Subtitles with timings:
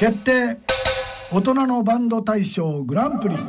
[0.00, 0.56] 決定。
[1.30, 3.36] 大人のバンド大賞グランプリ。
[3.36, 3.42] 明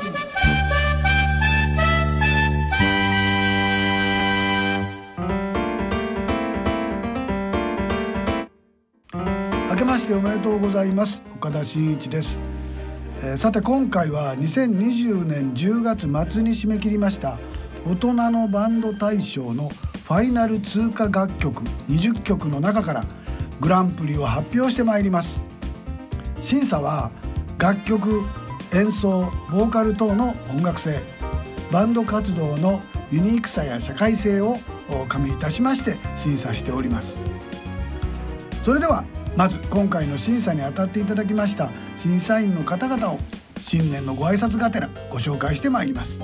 [9.77, 11.23] けましておめでとうございます。
[11.35, 12.37] 岡田真一です、
[13.21, 17.39] えーさて今回は2020年10月末に締め切りました
[17.85, 23.05] 大人のバンド大賞のファイナル通過楽曲20曲の中から
[23.61, 25.50] グランプリを発表してまいります。
[26.41, 27.11] 審査は
[27.57, 28.21] 楽曲
[28.73, 30.99] 演奏ボーカル等の音楽性
[31.71, 34.57] バンド活動のユニークさや社会性を
[35.07, 37.19] 加味いたしまして審査しております。
[38.61, 39.05] それでは
[39.35, 43.19] まず今回の審査に当たっていただきました審査員の方々を
[43.59, 46.21] 新年のご挨拶がてらご紹介してまいります。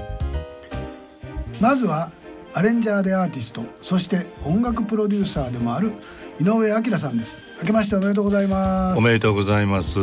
[1.61, 2.11] まずは
[2.53, 5.93] アレンジャーでアーティストそして音楽プロデューサーでもある
[6.39, 7.37] 井上彰さんです。
[7.61, 8.97] 明けましておめでとうございます。
[8.99, 9.95] おめでとうございます。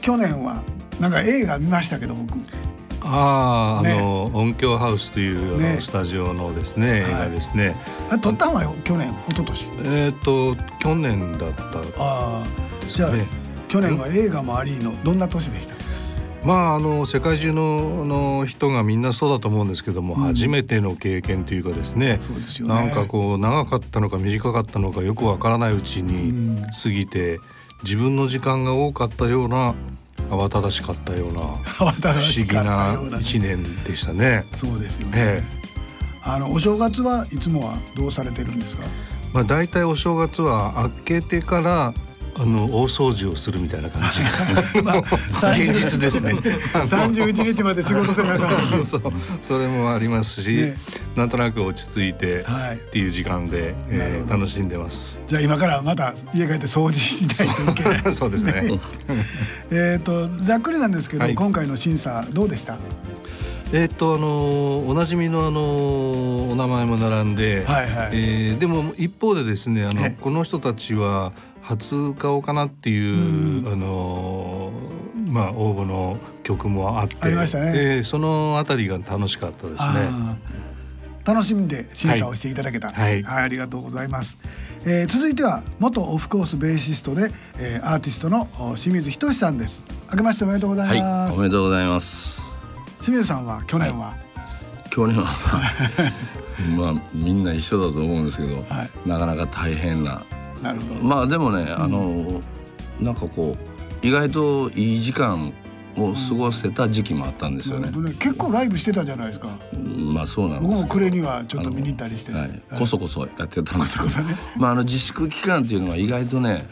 [0.00, 0.62] 去年は
[1.00, 2.38] なんか映画見ましたけど僕。
[3.02, 5.78] ああ、ねあの音響ハウスというあのね。
[5.80, 7.74] スタジオのですね、映画ですね。
[8.10, 9.68] あれ撮ったんはよ去年一昨年。
[9.84, 11.62] えっ、と去年だった。
[12.02, 12.44] ああ
[12.86, 13.26] じゃあね。
[13.68, 15.74] 去年は映画もありのどんな年でした？
[16.44, 20.22] まああの世界中のあの人がみんなそうだと思うんですけども、うん。
[20.22, 22.18] 初めての経験というかですね。
[22.20, 22.74] そうですよね。
[22.74, 26.66] なんかこう長かったのか短かったのかよくわからないうちうにん。
[26.82, 27.40] 過ぎて、
[27.82, 29.74] 自分の時間が多かったような
[30.30, 31.92] 慌ただしかったような不思
[32.46, 33.22] 議なようなね。
[33.22, 34.44] 一年でしたね。
[34.56, 35.14] そうですよね。
[35.16, 35.42] え。
[36.22, 38.84] あのお正月はいつもはどうされてるんですか？
[39.32, 41.94] まあ大体お正月は明けてから
[42.40, 44.20] あの大掃除をするみたいな感じ。
[44.82, 46.34] まあ現実ですね。
[46.86, 48.68] 三十一日まで仕事せなあかんし。
[48.70, 49.02] そうそう
[49.40, 50.76] それもありますし、ね。
[51.16, 52.76] なんとなく落ち着いてはい。
[52.76, 54.34] っていう時間で、えーなるほど。
[54.38, 55.20] 楽しんでます。
[55.26, 58.12] じゃあ今からまた家帰って掃除しないといけない。
[58.12, 58.30] そう。
[58.30, 58.62] ですね。
[59.70, 61.34] えっとざっくりなんですけど、はい。
[61.34, 62.78] 今回の審査どうでした？
[63.70, 65.60] えーっとあのおなじみのあの
[66.50, 68.10] お名前も並んで、はいはい。
[68.12, 71.32] えーでも一方でですねあのえこの人たちは
[71.68, 73.72] 初顔かなっていう、うん。
[73.72, 74.72] あの
[75.26, 77.72] まあ応募の曲もあってありましたね。
[77.74, 80.08] えーそのあたりが楽しかったですね。
[81.26, 83.22] 楽しみで審査をしていただけた、はい。
[83.26, 84.38] ありがとうございます、
[84.86, 89.84] えー続いては元オフコースベーシストで、えーアーティストのお清水仁さんです。
[90.10, 92.40] 明けましておめでとうございはい、ます、おめでとうございます。
[93.02, 94.16] 清水さんは去年は、
[94.88, 95.26] 去年は。
[96.78, 99.08] まあみんな一緒だと思うんですけど、はい。
[99.08, 100.22] なかなか大変な。
[100.62, 102.42] なるほど、まあでもね、あの
[103.00, 103.56] なんかこ
[104.02, 105.52] う意外といい時間
[105.96, 107.82] を過ごせた時期もあったんですよね。
[107.82, 108.02] なるほ。
[108.02, 108.14] どね。
[108.18, 109.48] 結構ライブしてたじゃないですか。
[110.12, 110.60] まあそうなん。
[110.60, 113.98] 僕も暮れにはちょっと見に行ったりして、はい、こそこそやってたんこです。
[113.98, 116.66] けどそこそね、 まああの自粛期間っていうのは意外とね、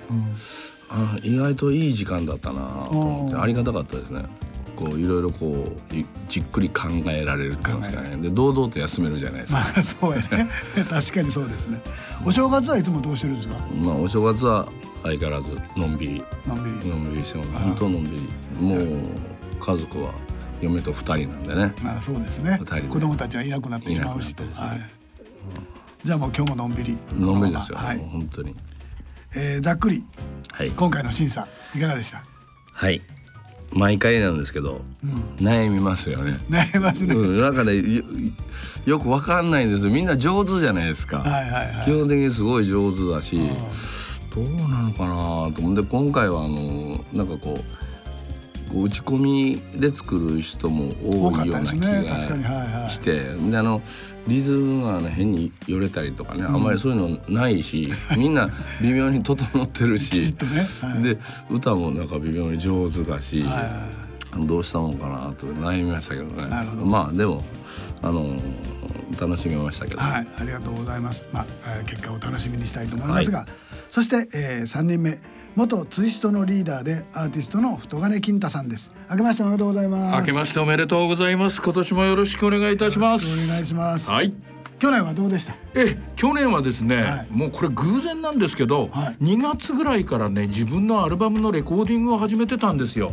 [0.88, 4.24] あ意外といい時間だったなと思ってうんありがたかったですね。
[4.76, 8.16] こういろいろこういじっくり考えられるっていうんですかね。
[8.18, 9.58] で堂々と休めるじゃないですか。
[9.60, 10.50] まあそうやね。
[10.88, 11.80] 確かにそうですね。
[12.24, 13.56] お正月はいつもどうしてるんですか？
[13.74, 14.68] まあお正月は
[15.02, 16.22] 相変わらずのんびり。
[16.46, 17.50] のんびり、のんびりしてます。
[17.64, 18.22] 本当のんびり。
[18.60, 18.80] もう
[19.60, 20.12] 家族は
[20.60, 21.74] 嫁と二人なんでね。
[21.82, 22.60] まあそうですね。
[22.90, 24.44] 子供たちはいなくなってしまうしと。
[24.44, 24.90] いなくなってはい。
[26.04, 26.98] じゃあもう今日ものんびり。
[27.18, 27.98] のんびりですよ、はい。
[27.98, 28.54] 本当に。
[29.34, 30.04] えーざっくり。
[30.52, 30.70] はい。
[30.70, 32.22] 今回の審査いかがでした？
[32.72, 33.00] はい
[33.76, 34.80] 毎回なんですけど、
[35.38, 36.38] 悩みますよね。
[36.48, 38.02] 悩みますね、うん、なんかねよ
[38.86, 39.90] よくわかんないんですよ。
[39.90, 41.84] みんな上手じゃないですか、はいはいはい。
[41.84, 43.38] 基本的にすごい上手だし
[44.34, 45.14] どうなのかな
[45.54, 47.85] と思って今回はあのなんかこう
[48.72, 52.82] 打ち込みで作る人も多いような気多かったではいはい。
[52.82, 53.82] がして、であの
[54.26, 58.50] リズムが、ね、変によれたりとかね、あんまりそういうのないしみんな
[58.80, 61.02] 微妙に整ってるしとね、はい。
[61.02, 61.18] で
[61.50, 63.44] 歌もなんか微妙に上手だし。
[64.38, 66.44] どうしたもんかなと悩みましたけどね。
[66.76, 66.84] ど。
[66.84, 67.42] まあでも
[68.02, 68.36] あの
[69.18, 71.24] 楽しみましたけど、はい、ありがとうございます。
[71.32, 71.46] まあ、
[71.78, 73.46] えー結果を楽しみにしたいと思いますが、
[73.88, 75.18] そして、えー、3人目
[75.56, 78.94] 元ツイストのリーダーでアーティストの太金金太さんです。
[79.10, 80.20] 明けましておめでとうございます。
[80.20, 81.62] 明けましておめでとうございます。
[81.62, 83.48] 今年もよろしくお願いいたしまおす。
[83.48, 84.10] 願いします。
[84.10, 84.34] はい。
[84.78, 85.54] 去年はどうでした？
[85.74, 93.12] え去年はですね、はいもうこれ偶然なんですけど、はい2月ぐらいからね自分のアルバムのレコーディングを始めてたんですよ。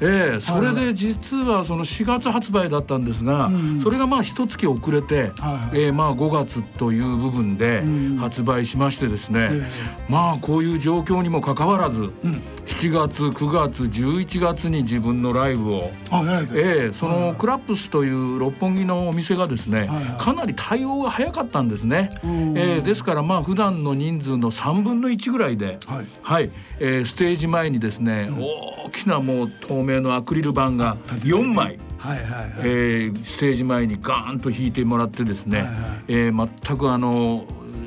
[0.00, 3.80] あ、ええそれで実はその4月発売だったんですが、ん。
[3.80, 8.16] それがまあ一月遅れて、はいええまあ5月という部分でん。
[8.16, 9.62] 発売しましてですね、え
[10.08, 12.10] まあこういう状況にもかかわらず、
[12.66, 15.90] 7月9月11月に自分のライブを
[16.54, 19.88] ええそのクラップスという六本木のお店がですね、
[20.18, 22.10] かなり対応が早かったんですね。
[22.24, 22.58] うん。
[22.58, 26.06] ええですからまあ普段の人数の3分の1ぐらいで、はい。
[26.22, 26.50] はい、
[26.80, 31.78] えーステージ前にですね、大きなもう透明のアクリル板が4枚。
[31.98, 35.76] はいはいはい、えーステージ前にガーンと弾いてもらってですね、はいはい
[36.08, 37.46] えー全くあの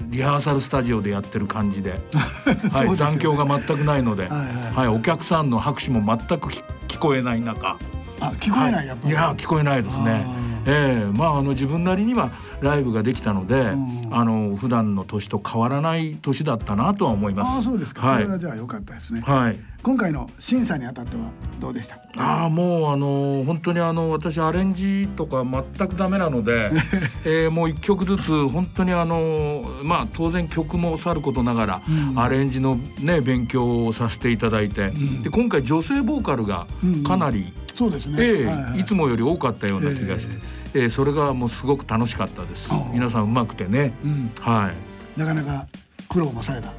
[0.09, 2.01] リハーサルスタジオでやってる感じで、
[2.73, 7.77] はい、残響が全くないので、はいはいはい、お客さんの拍手も全く聞聞こえない中、
[8.19, 9.13] あ聞こえない、やっぱり。
[9.13, 10.25] いや聞こえないですね。
[10.25, 10.49] あ。
[10.65, 13.99] ええまああの自分なりにはライブができたので、ん。
[14.11, 17.49] あの普段の年と変わらない年だったなとは思います。
[17.49, 18.23] ああそうですか、はい。
[18.23, 19.59] それはじゃあ良かったですね、はい。
[19.83, 21.29] 今回の審査にあたっては
[21.59, 21.99] どうでした？
[22.17, 26.71] ああもうあの本当にあの私アレンジとか全くダメなので、
[27.23, 31.81] えーもう一曲ずつ本当にあのまあ当然曲もさることながら、
[32.15, 34.91] アレンジのね勉強をさせていただいて、
[35.23, 36.67] で今回女性ボーカルが
[37.05, 38.79] かなり、そうですね、ええはいはい。
[38.79, 40.58] いつもより多かったような気がして、えー
[40.89, 42.69] それがもうすごく楽しかったです。
[42.91, 44.71] 皆さん上手くてね、うん、は
[45.15, 45.19] い。
[45.19, 45.67] なかなか
[46.07, 46.71] 苦労もされた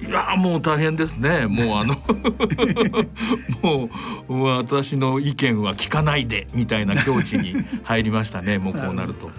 [0.00, 1.46] いやーもう大変ですね。
[1.46, 1.96] もうあの
[3.62, 3.88] も
[4.28, 8.58] う私の意見は聞かないでみたいな境地に入りましたね。
[8.60, 9.30] もうこうなると。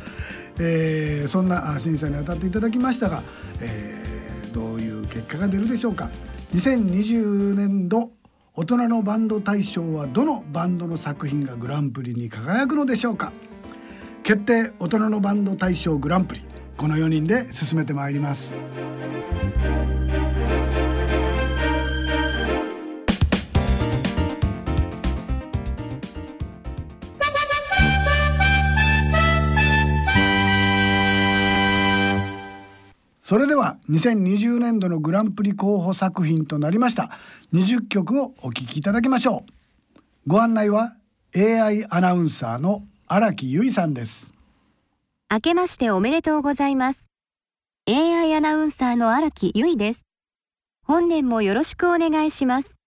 [0.59, 3.23] えーそんなあ審査に当たっていただきましたが、
[3.61, 4.09] えー
[4.53, 6.09] どういう結果が出るでしょうか
[6.55, 8.11] 2020年度
[8.55, 13.31] 大人のバンド大賞はどのバンドの作品がグランプリに輝くのでしょうか
[14.23, 16.41] 決定大人のバンド大賞グランプリ。
[16.77, 18.55] この4人で進めてまいります。
[33.21, 37.11] それでは2020年度のグランプリ候補作品となりました。
[37.53, 39.45] 20曲をお聴きいただきましょ
[39.95, 39.99] う。
[40.25, 40.95] ご案内は
[41.35, 44.35] AI アナウンサーの荒木由衣さんです
[45.31, 47.09] 明けましておめでとうございます。
[47.87, 50.05] AI アナウンサーの荒木由衣です。
[50.85, 52.77] 本年もよろしくお願いします。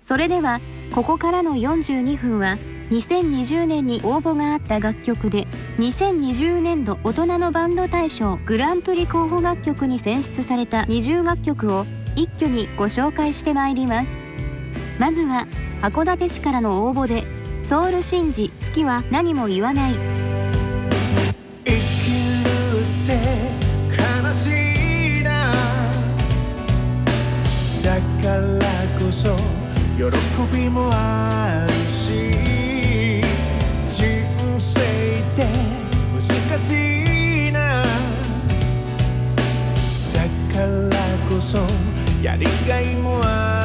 [0.00, 0.60] それでは、
[0.94, 2.58] ここからの42分は、
[2.90, 5.48] 2020年に応募があった楽曲で、
[5.78, 14.12] 2020年度大人のバンド大賞グランプリ候補楽曲に選出された20楽曲を一挙にご紹介してまいります。
[15.00, 15.48] まずは、
[15.82, 19.92] 函館市からの応募で、ソウルシンジ月は何も言わない。
[21.64, 23.12] 生きるって
[23.96, 24.00] 悲
[24.32, 24.48] し
[25.20, 25.52] いな。
[27.84, 28.28] だか
[28.58, 28.64] ら
[28.98, 29.36] こそ
[29.96, 30.02] 喜
[30.56, 33.22] びもあるし
[33.94, 34.26] 人
[34.58, 34.82] 生っ
[35.36, 35.46] て
[36.14, 37.84] 難しいな。
[40.12, 40.96] だから
[41.28, 41.58] こそ
[42.20, 43.59] やりがいもある。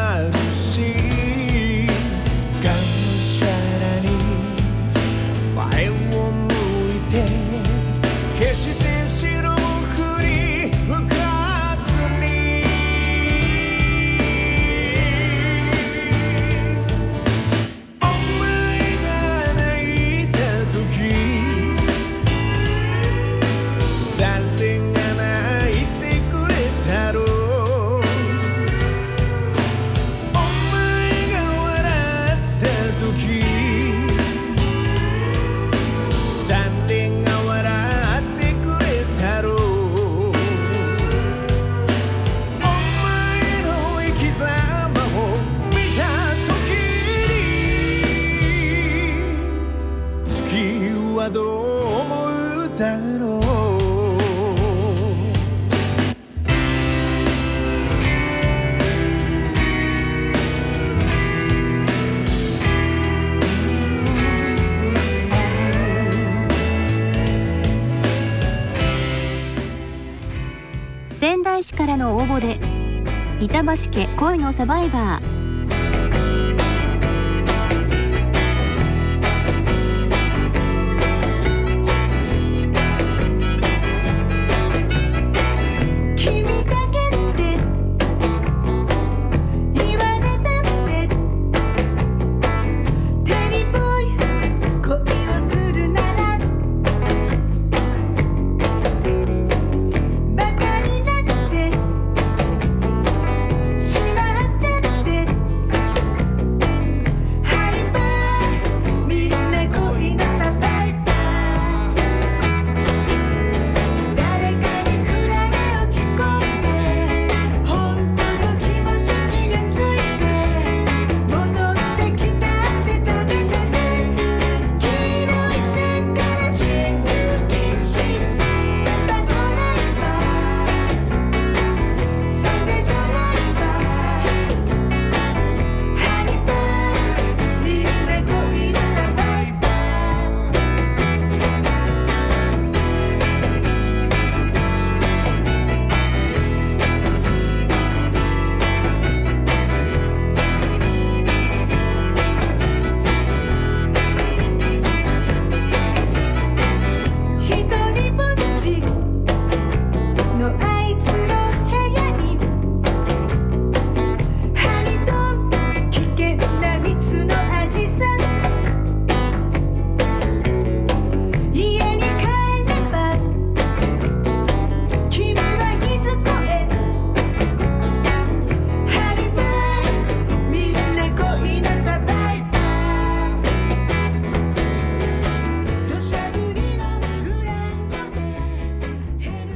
[71.75, 72.58] からの応募で
[73.39, 75.35] 板橋家恋のサバイバー。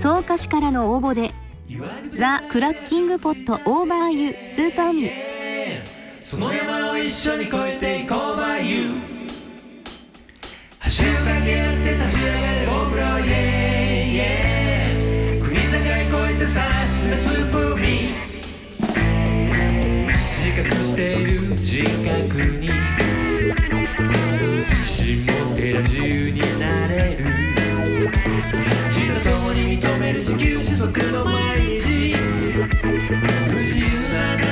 [0.09, 1.31] 草加市からの応募で
[2.13, 5.11] ザ・クラッキングポットオーバーユースーパーミー。
[6.23, 9.07] その山を一緒に越えていこうバイユー橋
[11.03, 13.31] を架け合って立ち上がる僕らはイエー
[14.11, 15.41] イエーイ。
[15.43, 15.79] 国境越え
[16.39, 17.89] てさ進めスープーミー。
[20.07, 22.88] 自覚している人格に。
[30.79, 32.13] 足の毎日。
[32.13, 32.55] 不
[33.53, 33.83] 自由
[34.13, 34.47] な夏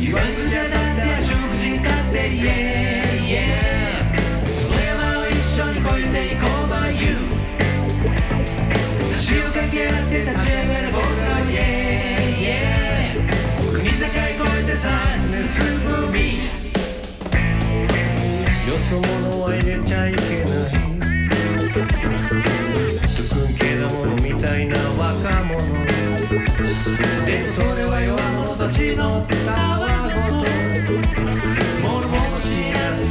[0.00, 4.50] 言わんくじゃだったら食事だってイエーイイエーイ。
[4.54, 7.26] その山を一緒に越えていこうバイユー
[9.26, 13.34] 橋を架け合って立ち上がる僕らはイエーイイエーイ
[13.72, 14.14] 国境越
[14.60, 15.74] えてさ進むスー
[18.64, 20.33] よそ者は入れちゃいけ
[26.56, 28.14] でもそれは弱
[28.46, 30.46] 者たちのたわごと
[31.82, 33.02] モルモのしやす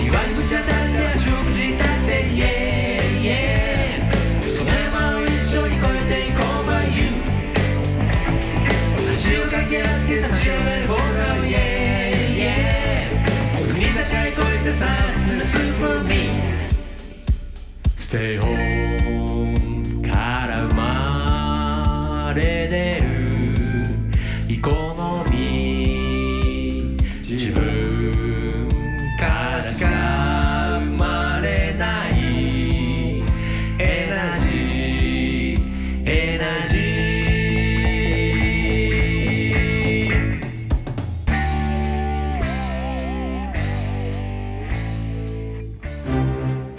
[0.00, 2.48] 言わんくちゃだっては食事だってイエ
[3.20, 4.16] イイエイ
[4.48, 7.28] その山を一緒に越えていこうバイユー
[9.20, 12.48] 橋を架け合って立ち上がる僕らイエイイエ
[13.12, 13.20] イ
[13.68, 14.96] 国境越えてさ
[15.28, 16.52] 進むスーパーミー
[18.12, 19.41] Stay home.
[22.32, 23.28] まれ出る
[24.48, 28.68] イコノミー自分
[29.18, 33.20] からしか生まれない
[33.78, 35.58] エナジー。
[36.06, 36.82] エナジー。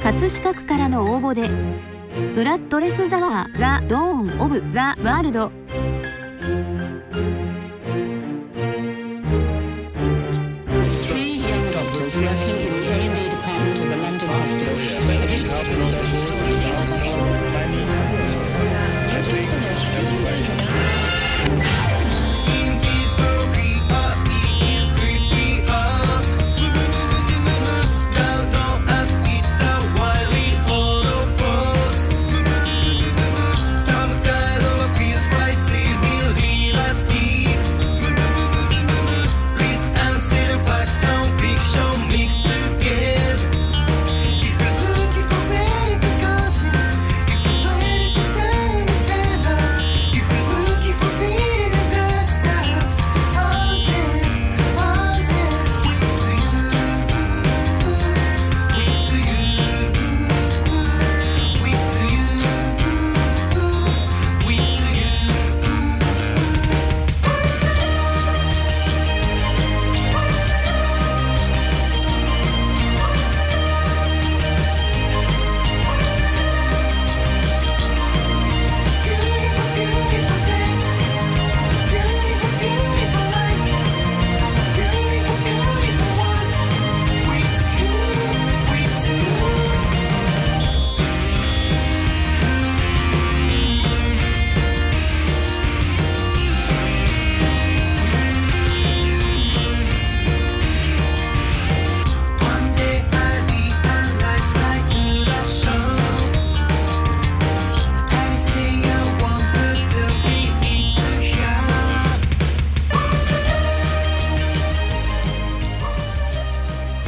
[0.02, 1.48] 葛飾区からの応募で
[2.34, 5.63] ブラッドレス・ザワーザ・ドーン・オブ・ザ・ワールド。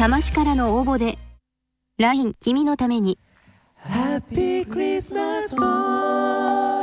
[0.06, 1.18] 多摩市からの応募で
[1.98, 3.18] LINE 君のために
[3.90, 6.75] Happy Christmas for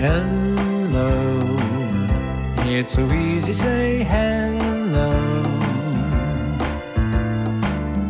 [0.00, 1.56] Hello.
[2.68, 5.10] It's so easy, say hello.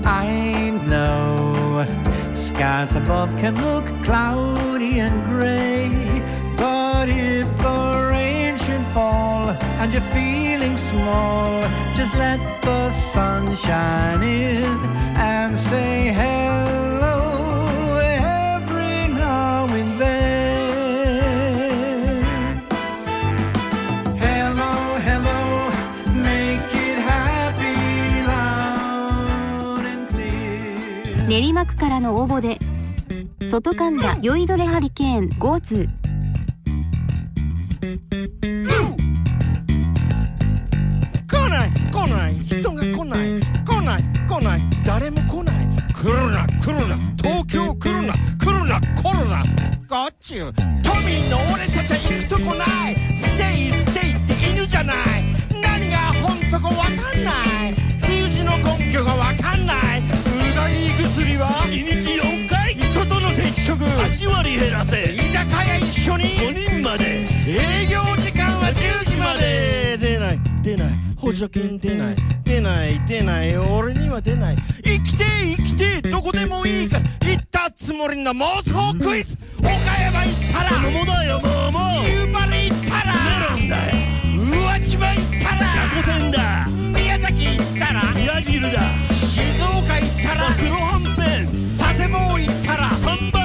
[0.05, 1.87] I know
[2.35, 5.88] skies above can look cloudy and gray,
[6.59, 9.48] but if the rain should fall
[9.81, 11.62] and you're feeling small,
[11.94, 14.79] just let the sun shine in
[15.16, 16.88] and say hello
[31.40, 32.59] 練馬区からの応募で
[33.46, 35.88] 外神田酔いどれハリケーン GO2
[41.29, 45.68] 来ない来ない人が来ない来ない来ない誰も来ない。
[45.94, 47.08] 来るな来るな。
[71.38, 72.16] 助金出ない。
[72.42, 73.57] 出ない出ない。
[73.57, 74.57] 俺には出ない。
[74.83, 75.24] 生きて
[75.57, 77.05] 生きてどこでもいいから。
[77.29, 79.38] 行ったつもりの妄想クイズ。
[79.61, 80.81] 岡山行ったら。
[80.81, 83.14] 桃だよ桃夕張行ったら。
[83.22, 83.94] メロンだよ
[84.51, 85.59] 宇和島行ったら。
[85.61, 86.66] じゃこ天だ。
[86.98, 88.03] 宮崎行ったら。
[88.14, 88.83] 宮汁だ。
[89.12, 90.51] 静岡行ったら。
[90.59, 91.46] 黒はんぺん。
[91.79, 92.88] 佐世保行ったら。
[92.88, 93.38] ハンバ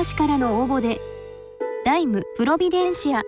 [0.00, 0.98] 山市からの応募で、
[1.84, 3.22] ダイムプロビデンシア。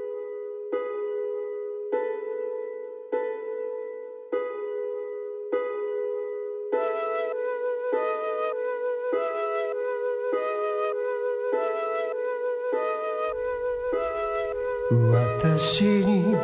[14.90, 16.34] 私に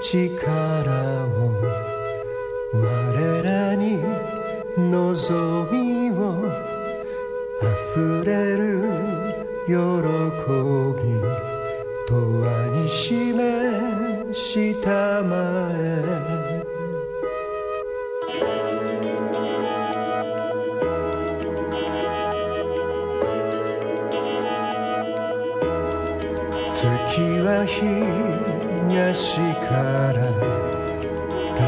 [0.00, 0.92] 力
[1.36, 1.52] を
[2.74, 4.00] 我らに
[4.76, 5.51] 望む
[14.52, 16.62] したまえ
[26.70, 30.20] 月は東から
[31.54, 31.62] 太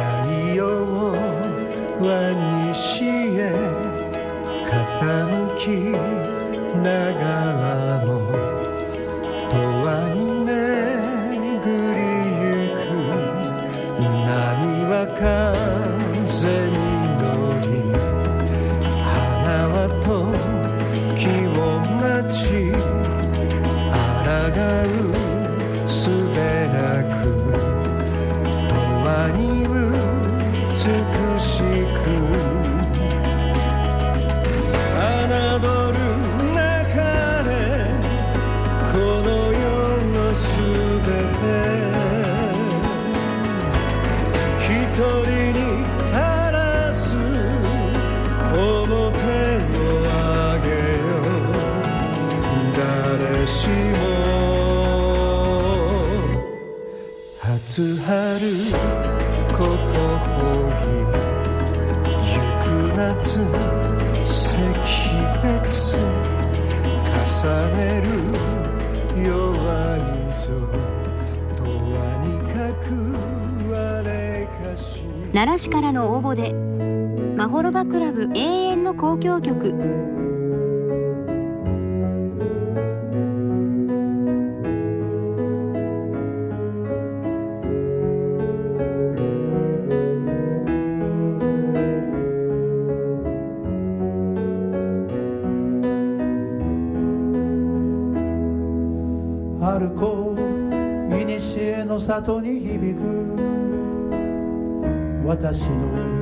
[0.52, 0.66] 陽
[2.00, 2.06] は
[2.68, 3.06] 西
[3.38, 3.48] へ
[4.62, 6.13] 傾き。
[67.44, 68.08] される
[69.22, 70.48] 弱いぞ
[71.54, 72.88] とはにかく
[74.70, 75.04] かし。
[75.34, 76.54] 奈良市からの応募で
[77.36, 79.74] 「まほろばクラブ永遠の交響曲」
[105.44, 106.13] i should Tashinu.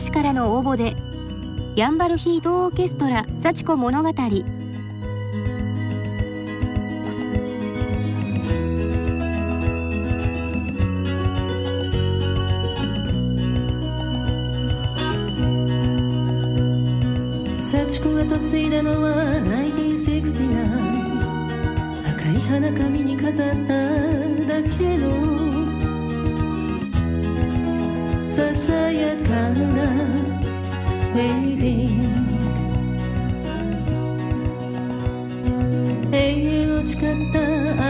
[0.00, 0.96] 講師からの応募で
[1.76, 4.08] ヤンバルヒートオーケストラ幸子物語。
[4.08, 4.14] 幸
[18.00, 19.12] 子が嫁いだのは
[19.44, 23.74] 1969赤い花紙に飾った
[24.46, 25.49] だけの
[28.30, 29.74] 色色也可能
[31.16, 32.00] 为零。
[36.12, 36.94] 永遠打ち
[37.32, 37.89] 方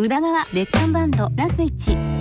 [0.00, 2.17] 宇田川、列管バンド、ラスイチ。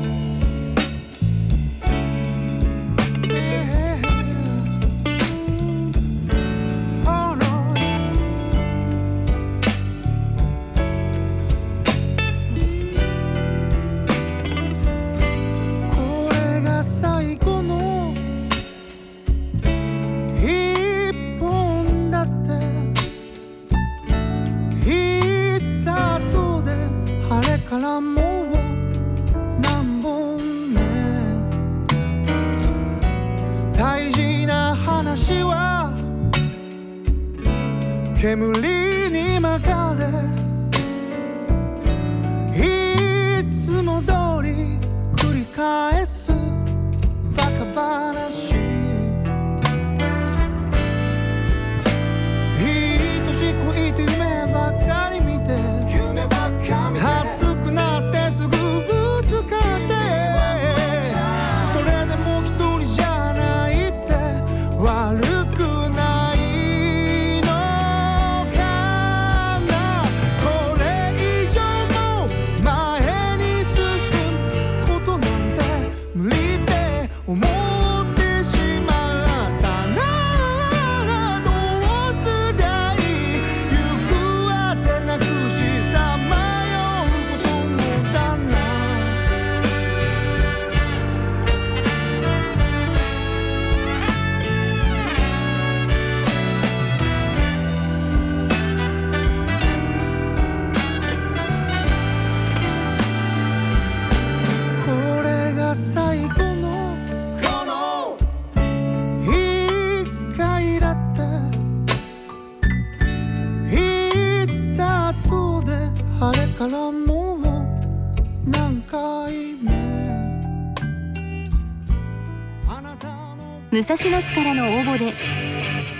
[123.77, 125.13] 武蔵野市からの応募で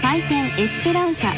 [0.01, 1.31] 回転エスペランサ。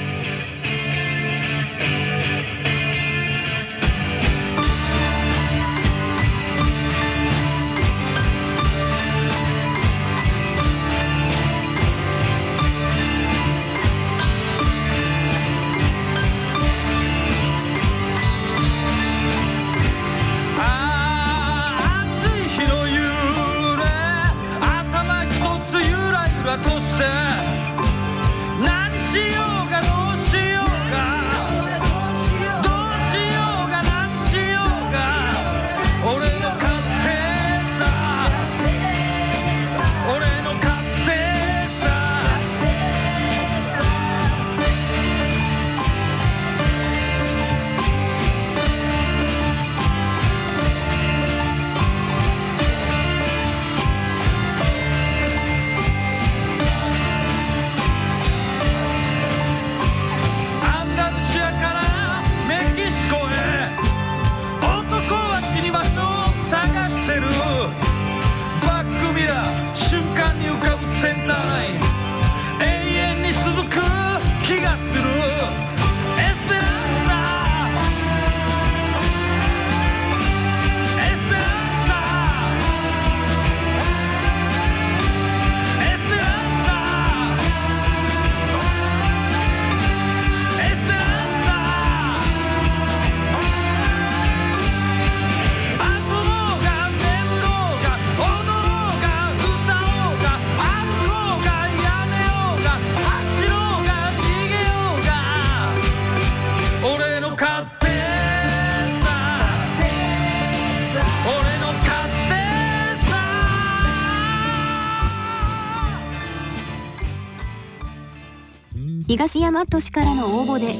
[119.19, 120.73] 東大和市からの応募で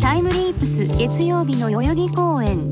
[0.00, 2.69] タイムリープス月曜日の代々木公園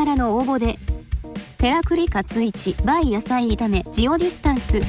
[0.00, 0.78] からの応募で
[1.58, 4.80] 「テラクリカツイチ by 野菜炒めジオディスタンス」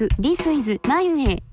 [0.00, 1.49] ク、This is 眉毛。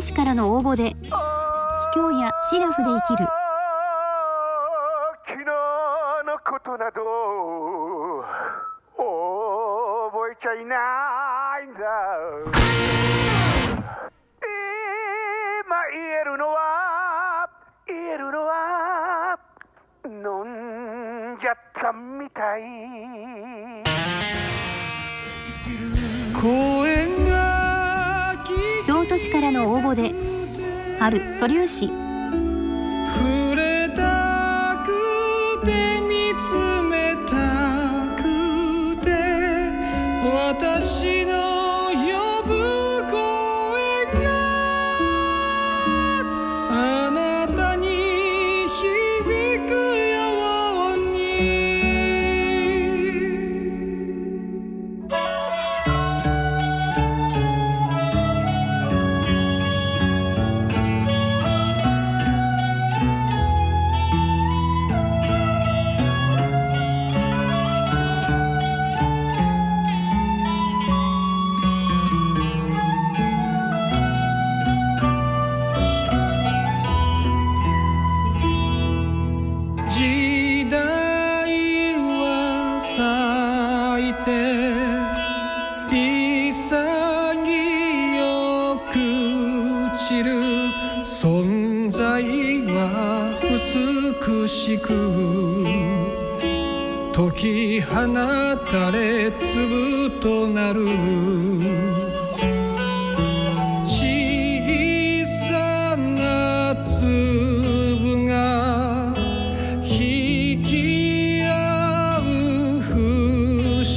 [0.00, 0.93] 試しからの応募で
[31.44, 32.03] 素粒子。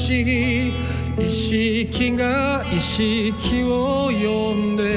[0.08, 0.72] し
[1.20, 4.95] 意識が意識を呼んで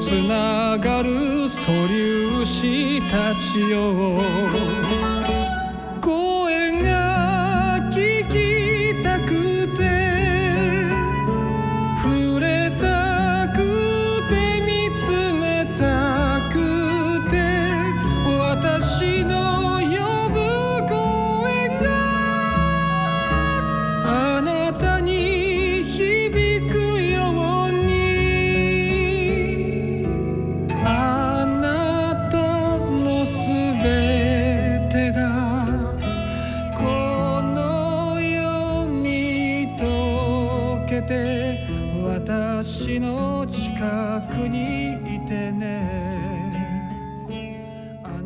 [0.00, 5.13] つながる素粒子たちよ。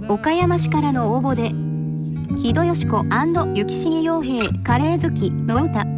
[0.08, 1.50] 岡山市からの応募で
[2.42, 3.04] 木戸よし子
[3.54, 5.97] 雪重洋平カレー好きの歌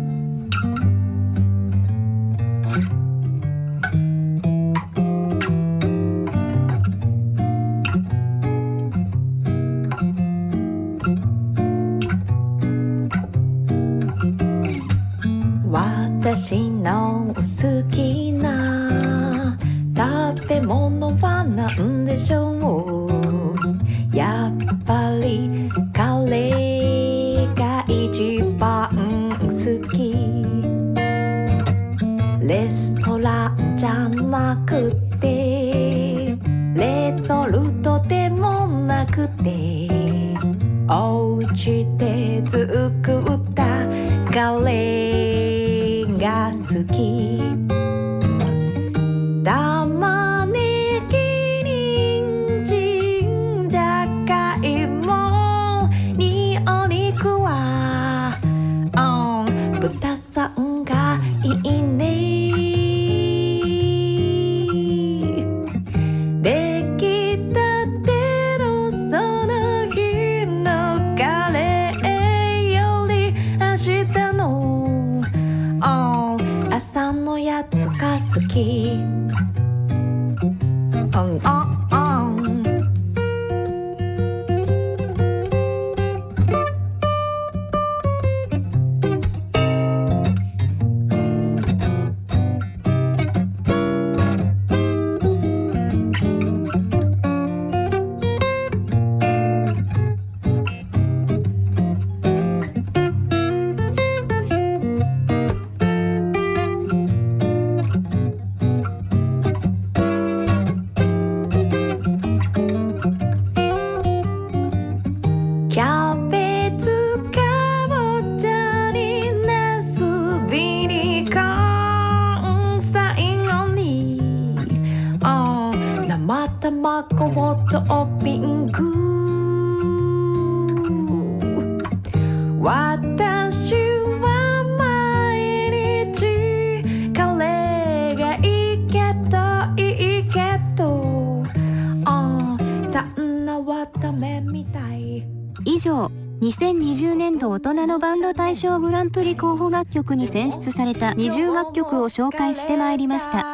[148.50, 153.46] 大賞グランプリ候補楽曲に選出された20楽曲を紹介してまいりました。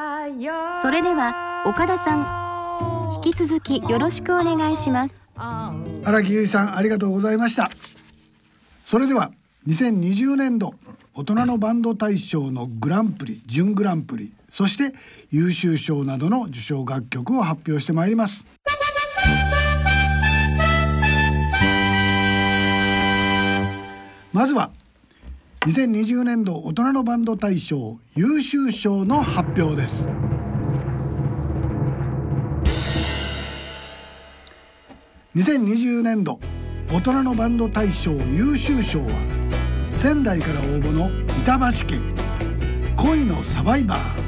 [0.80, 5.22] それでは岡田さん引き続きよろしくお願いします。
[5.36, 7.70] 荒木結衣さんありがとうございました。
[8.86, 9.32] それでは
[9.68, 10.72] 2020年度
[11.12, 14.96] 大人のバンド大賞のグランプリ準グランプリそして
[15.30, 18.46] 優秀賞などの受賞楽曲を発表してまいります。
[24.32, 24.70] まずは
[25.66, 30.06] 2020年度大人のバンド大賞優秀賞の発表です。
[35.34, 36.38] 2020年度
[36.88, 39.06] 大人のバンド大賞優秀賞は
[39.96, 41.10] 仙台から応募の
[41.40, 42.00] 板橋家
[42.96, 44.25] 恋のサバイバー。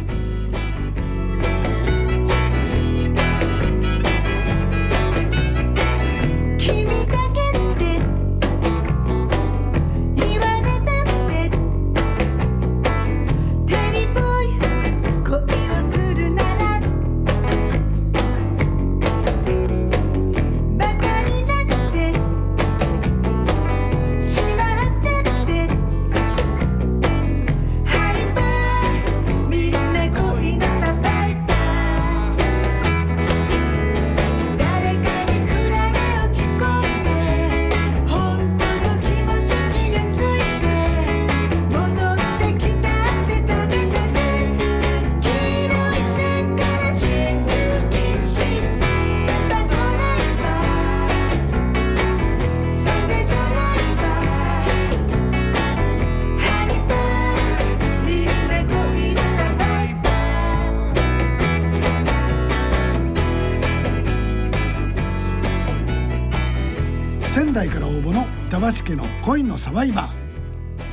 [69.59, 70.11] サバイバ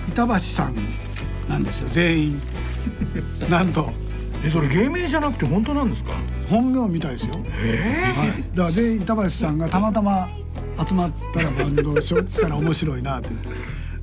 [0.07, 0.75] ー板橋さん
[1.49, 2.41] なんですよ全員。
[3.49, 3.91] なんと。
[4.43, 6.11] えそれ芸名じゃなくて本当なんですか？
[6.49, 7.35] 本名みたいですよ。
[7.63, 10.27] えはい、だから全員板橋さんがたまたま
[10.87, 13.29] 集まったらバンドをしょしたら面白いなって。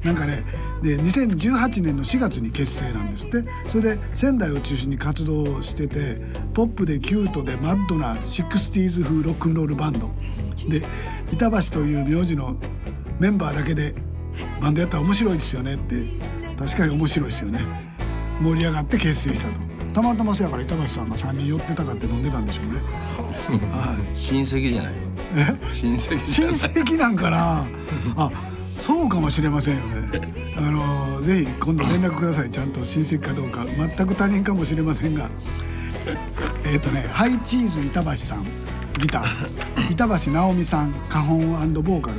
[0.02, 0.42] なんかね
[0.82, 3.44] で2018年の4月に結成なんですって。
[3.68, 6.20] それで仙台を中心に活動してて
[6.54, 10.10] ポップでキュートでマッドな 60s 風ロックンロールバンド。
[10.68, 10.82] で
[11.32, 12.56] 板橋という名字の
[13.20, 13.94] メンバーだけで
[14.62, 16.04] バンドやったら面白いですよねって
[16.56, 17.60] 確かに面白いですよね。
[18.40, 19.60] 盛り上がって結成したと。
[19.92, 23.66] たまたまそやから板橋さんが3人寄ってたかって飲んでたんでしょうね。
[23.74, 24.18] はい。
[24.18, 24.92] 親戚じゃない。
[25.72, 27.66] 親戚親戚なんかな？
[28.16, 28.30] あ
[28.78, 30.32] そうかもしれませんよね。
[30.56, 32.50] あのぜひ今度連絡ください。
[32.50, 33.66] ちゃんと親戚かどうか。
[33.66, 35.28] 全く他人かもしれませんが。
[36.64, 38.46] えっ、とねハイチーズ板橋さん
[39.00, 39.92] ギター。
[39.92, 42.18] 板橋直美さん花本ボーカル。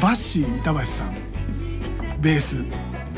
[0.00, 1.19] バッシー板橋さん
[2.20, 2.66] ベース。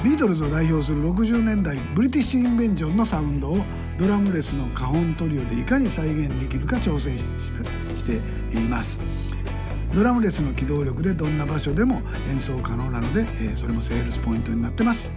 [0.04, 3.58] ビートルズを代表する60年代ブリティッシュインベンジョンのサウンドを
[3.98, 7.24] ドラムレスの花本トリオでいかに再現できるか挑戦し
[7.96, 9.00] しています。
[9.92, 15.10] ドラムレスの機動力でどんな場所でも演奏可能なので、えーそれもセールスポイントになってます。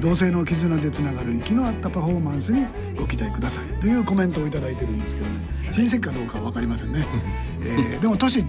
[0.00, 2.66] 同性の絆でつながる息の合ったパフォーマンスに
[2.96, 3.80] ご期待ください。
[3.80, 5.32] というコメントをいいてるんですけどね。
[5.72, 7.04] 親戚かどうかは分かりませんね、
[7.62, 8.46] えーでも年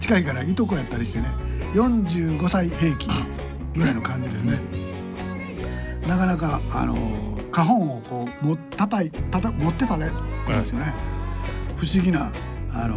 [0.00, 1.28] 近いからいとこやったりしてね。
[1.74, 3.47] 45歳平均。
[3.78, 4.58] ぐらいの感じですね。
[6.06, 6.94] なかなかあの
[7.52, 10.10] 花本をこうも叩いたた持ってたね。
[10.44, 10.94] これですよね、
[11.76, 12.32] 不思議な
[12.70, 12.96] あの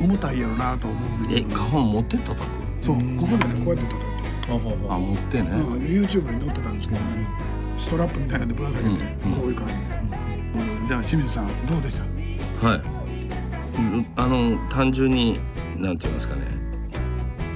[0.00, 2.44] 重たいやろなと思うんだけえど花本持って叩く
[2.80, 3.98] そうここでねこうやって叩い
[4.46, 4.52] て
[4.90, 7.26] あ持ってね、うん、YouTube に載ってたんですけどね。
[7.78, 9.80] ストラップみたいなんでぶら下げて、こういう感じで、
[10.54, 10.88] うん。
[10.88, 12.00] じゃあ清水さんどうでし
[12.60, 12.68] た？
[12.68, 12.82] はい。
[13.76, 15.40] うんあの単純に
[15.76, 16.42] なんて言いますかね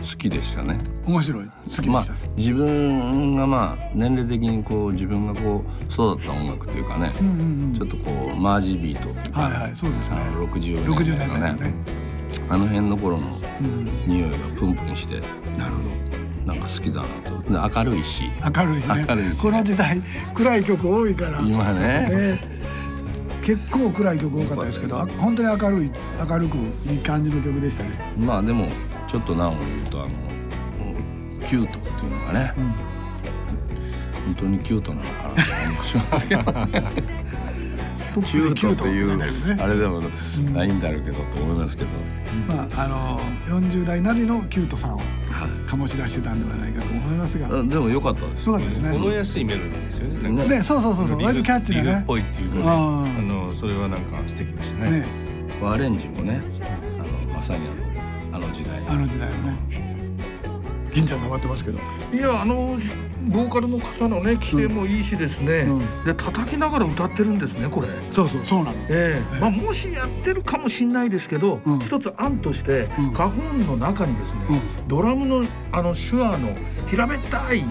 [0.07, 0.78] 好きでしたね。
[1.04, 1.46] 面白い。
[1.46, 2.04] 好きでした、まあ
[2.36, 7.74] 自分がまあ年齢的にこう自分がこう育った音楽というかね、うんうんうん。
[7.74, 10.18] ちょっとこうマージビートっていうか、はいはいそうですね。
[10.20, 11.74] あの60 60年代のねね。
[12.48, 13.28] あの辺の頃の
[13.61, 15.20] うん匂いがプンプンして
[15.59, 17.70] なるほなんか好きだなと。
[17.70, 18.22] で明るいし。
[18.40, 19.04] ど明るいしね。
[19.09, 19.42] 明るいし。
[19.42, 20.00] この時代
[20.34, 21.40] 暗い曲多いから。
[21.40, 22.57] 今ね。
[23.42, 25.92] 結構暗い曲多かったですけどあ本当に明るい
[26.28, 26.57] 明るく
[26.90, 27.90] いい感じの曲でしたね。
[28.18, 28.66] まあでも
[29.07, 30.11] ちょっと難を言うとあの
[31.46, 32.52] キュートっていうのがね、
[34.24, 36.42] 本当にキュートなのかなと思いますけど
[38.22, 38.52] キュート。
[38.52, 41.90] って書いてあれでもないんだろうけどと思いますけど、
[42.48, 45.00] まああの40代なりのキュートさを
[45.68, 47.46] 醸し出してたんではないかと思いますが。
[47.46, 48.46] あでも良かったです。
[48.46, 48.90] よかったですね。
[48.90, 50.48] 覚えやすいメロディーですよね。
[50.48, 51.22] ねそうそうそうそう。
[51.22, 52.00] 割とキャッチね。
[52.02, 52.62] っぽいっていうかね。
[52.64, 52.66] あ
[53.22, 55.00] のそれはなんか素敵でしたね。
[55.00, 55.07] ね。
[55.62, 56.40] アレンジもね
[56.98, 57.86] あのまさにあの
[58.33, 58.83] あの時代。
[58.87, 59.57] あの時代のね。
[60.93, 61.79] 銀ちゃん頑張ってますけど。
[62.12, 62.95] いやあのし
[63.33, 65.66] ボーカルの方のねキレもいいしですね、
[66.05, 67.89] で叩きながら歌ってるんですねこれ。
[68.11, 68.77] そうそうそうなの。
[68.89, 69.41] ええ。
[69.41, 76.55] まあもしやってるかもしれないですけど、一つ案として、花本の中にですね、ドラムのあの手話の
[76.87, 77.64] 平べったい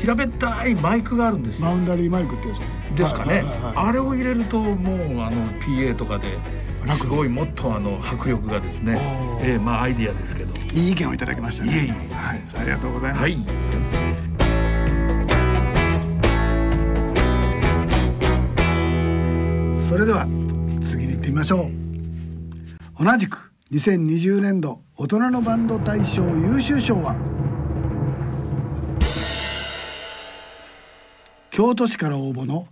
[0.00, 1.66] 平べったいマイクがあるんですよ。
[1.66, 2.58] マウンダリーマイクってやつ。
[2.96, 6.38] ですかね、はいはいはいはいあれを入れるともうあの PA とかで
[6.98, 8.98] すごいもっとあの迫力がですね、
[9.42, 10.52] ええまあアイディアですけど。
[10.72, 11.72] いい意見をいただきましたね。
[11.72, 12.14] いえいえ。
[12.14, 12.42] はい。
[12.56, 13.36] ありがとうございます、はい。
[19.88, 20.26] それでは
[20.82, 21.70] 次に行ってみましょ
[23.00, 23.04] う。
[23.04, 27.14] 同じく2020年度大人のバンド大賞優秀賞は
[31.50, 32.66] 京都市から応募の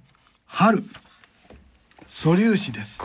[0.47, 0.85] 春
[2.19, 2.97] 素粒子です。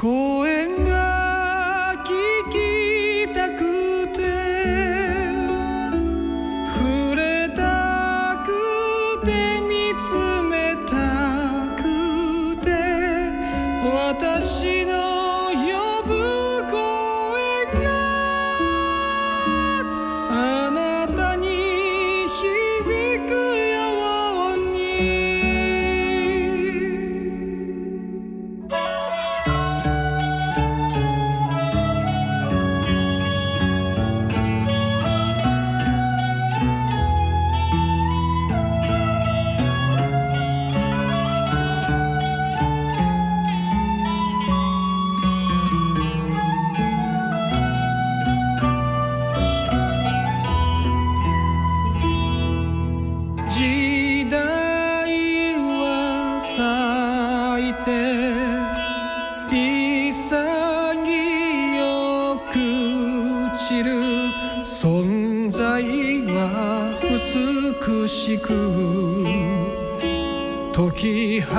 [71.02, 71.56] き放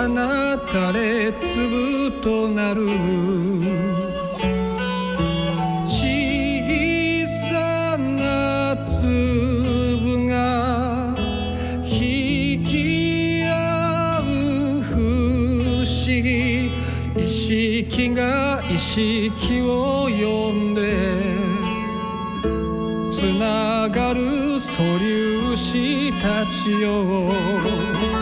[0.70, 2.86] たれ粒となる。
[5.84, 11.12] 小さな粒が
[11.84, 14.90] 引き合う不
[15.78, 16.70] 思議
[17.16, 20.80] 意識が意識を呼んで。
[23.10, 28.21] つながる素粒子たちよ。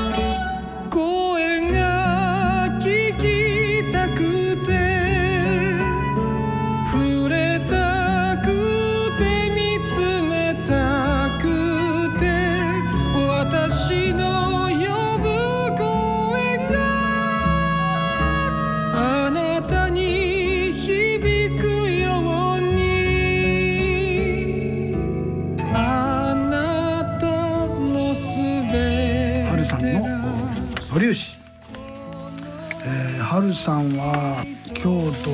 [33.60, 34.44] さんは
[34.74, 35.30] 京都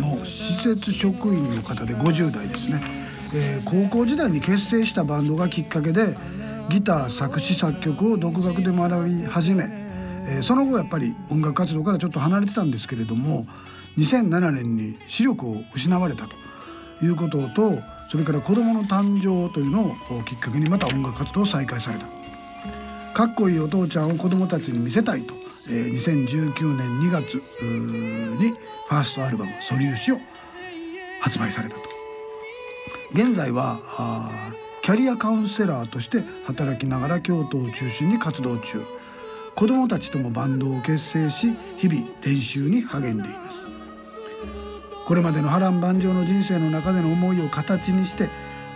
[0.00, 2.82] の施設職員の方で50代ですね、
[3.34, 6.16] えー高校時代に結成したバンドがきっかけで
[6.68, 9.64] ギター作詞作曲を独学で学び始め、
[10.28, 13.46] えーその後やっぱり音楽活動からちょっと離れてたんですけれども
[13.96, 16.42] 2007年に視力を失われたと。
[17.02, 17.72] いうことと
[18.10, 22.06] それから子供の誕生というのをきっかけにまた音楽活動を再開された。
[23.12, 25.34] かっこいいお父ちゃんを子供たちに見せたいと、
[25.68, 30.20] えー2019年2月にファーストアルバム「素粒子」を
[31.20, 31.82] 発売されたと。
[33.12, 34.52] 現在はあ
[34.82, 38.82] キャリアカウンセラーとして働きながら京都を中心に活動中。
[39.54, 43.66] 子供たちともバンドを結成し日々練習に励んでいます。
[45.06, 48.30] これまでの波乱万丈の人生の中での思いを形にして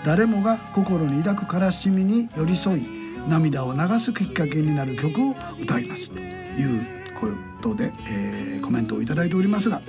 [0.04, 2.95] 誰もが心に抱く悲しみに寄り添い
[3.28, 6.86] 涙を流すきっかけになる曲を歌いますという
[7.18, 7.28] こ
[7.60, 9.80] とで、えーコメントをいただいておりますが、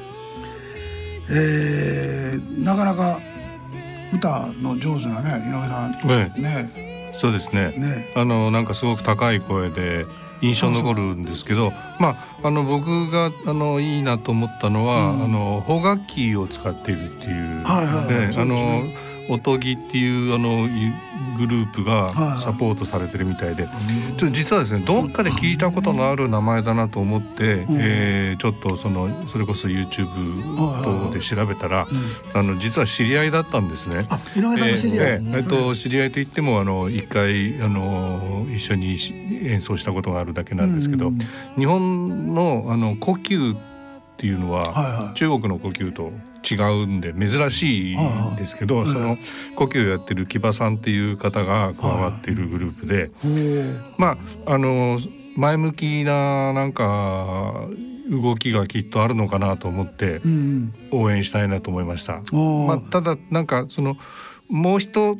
[1.29, 3.19] えーなかなか
[4.13, 7.71] 歌の上手なね井上さんねねそうですね。
[7.71, 10.05] ねあのなんかすごく高い声で
[10.41, 18.19] 印象に残るんですけどまああの僕があのいいなと思ったのは、あの邦楽器を使っているっていう、はいはいはい。
[18.19, 18.45] ねあそ
[19.27, 20.93] うですねの音木っていうあのい
[21.37, 22.35] グループはいはい。
[22.35, 30.05] がサポートされてるみたいで、ちょっと実はですねどっかで聞いたことのある名前だなと思って、えーちょっとそのそれこそ YouTube
[30.83, 31.87] 等で調べたら、
[32.33, 34.07] あの実は知り合いだったんですね。
[34.35, 39.13] えっと知り合いといってもあの一回あの一緒にし
[39.43, 41.11] 演奏したことがあるだけなんですけど、
[41.57, 43.57] 日本のあの呼吸っ
[44.17, 46.11] ていうのは、中国の呼吸と
[46.49, 49.17] 違うんで珍しいんですけど、その
[49.55, 53.11] 呼吸をやってる木場さんっていう方が加わっているグループで、
[53.97, 54.99] まああの
[55.35, 57.67] 前向きななんか
[58.09, 62.21] 動きがきっとあるのかなと思ってうん応援したいなと思いました。
[62.31, 63.97] まあ、ただなんかその
[64.49, 65.17] もう一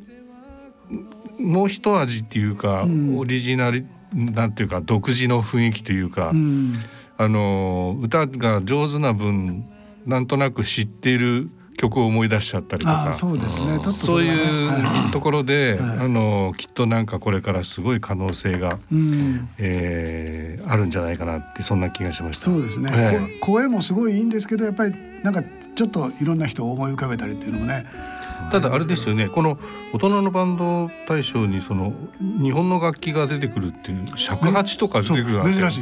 [1.39, 6.73] もう一味っていうか、オリジナルなんていうか独自の雰囲気というか、うん。
[7.19, 9.65] あの歌が上手な分
[10.07, 13.13] なんとなく知っている曲を思い出しちゃったりとか。
[13.13, 13.79] そうですね。
[13.93, 19.49] そういうところで、あのきっとなんかこれからすごい可能性が、うん。
[19.59, 22.45] えーあるんじゃないかなってそんな気がしました。
[22.45, 25.41] そうですね、ええこ声もすごいいいんですけどやっぱりなんか
[25.75, 27.85] ちょっといろんな人を思い浮かべたりっていうのもね。
[28.51, 29.29] ただあれですよね。
[29.29, 29.57] この
[29.93, 31.93] 大人のバンド大賞にその
[32.41, 35.81] 日本の楽器が出てくるっていう尺八とか出てくるなんて珍し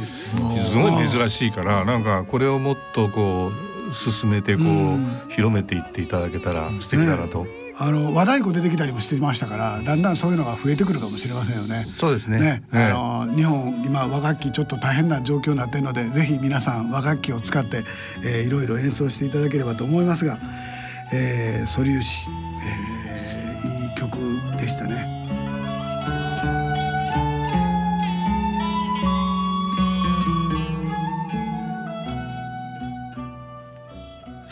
[0.68, 5.06] すごい珍しいからなんかこれをもっとこう進めてこう、うん。
[5.30, 7.46] 広めていっていただけたら素敵だなと、
[7.78, 11.84] あの和太鼓出てきたりもしてましたからだんだんそういうのが増えてくるかもしれませんよね。
[11.98, 12.40] そうですね。
[12.40, 12.84] ね、ええ。
[12.92, 17.84] あの日本今和楽器ちょっと大変な状況になっているのでぜひ皆さん和楽器を使って、
[18.24, 20.38] えーいろいろ演奏していただければと思いますが
[21.12, 22.28] 「えー、素粒子」
[22.64, 24.16] えーいい曲
[24.58, 25.25] でしたね。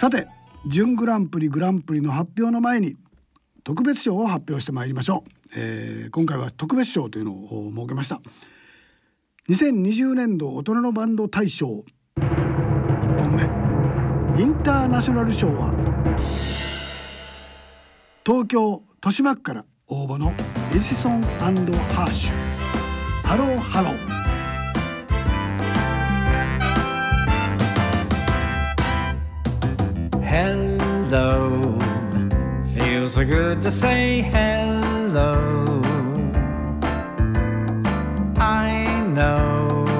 [0.05, 0.29] さて
[0.67, 2.95] 準グランプリグランプリの発表の前に
[3.65, 8.21] 特別賞を発表してまいりましょう、えー今回は特別賞というのを設けました。
[9.49, 11.87] 2020年度大人のバンド大賞。
[12.19, 13.45] 1本目。
[14.39, 15.73] インターナショナル賞は
[18.27, 20.35] 東京豊島区から応募の
[20.71, 22.33] エジソンハーシュ。
[23.27, 24.14] ハローハロー。
[30.37, 31.79] Hello,
[32.75, 35.81] feels so good to say hello.
[38.37, 39.95] I know.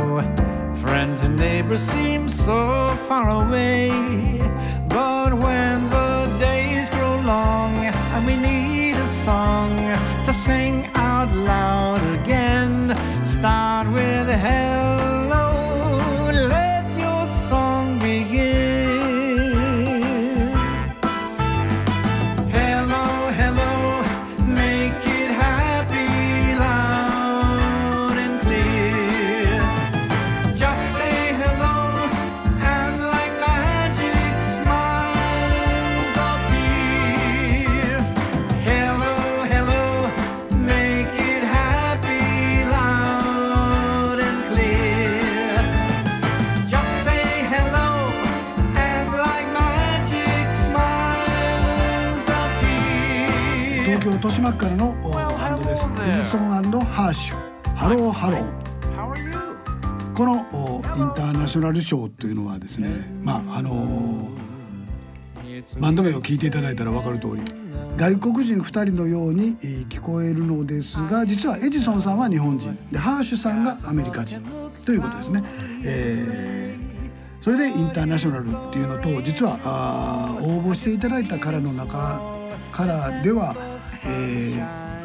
[0.75, 3.91] Friends and neighbors seem so far away.
[4.89, 9.71] But when the days grow long and we need a song
[10.27, 14.84] to sing out loud again, start with hello.
[54.55, 56.41] 東京豊島区からのおバンドですエジソン
[56.85, 57.35] ハーシュ。
[57.75, 60.15] ハローハロー。
[60.15, 64.45] このおインターナショナルショーというのはですねまああのー
[65.81, 67.43] バンド名を聞いていただいたら分かる通り
[67.97, 72.77] 外国人2人のように、えー聞こえるのですが実はエジソンさんは日本人。
[72.93, 74.41] でハーシュさんがアメリカ人。
[74.85, 75.43] ということですね。
[75.85, 76.85] えー
[77.41, 82.23] それでインターナショナルっていうのと実はあー応募していただいたからの中
[82.73, 83.55] からでは、
[84.07, 84.55] え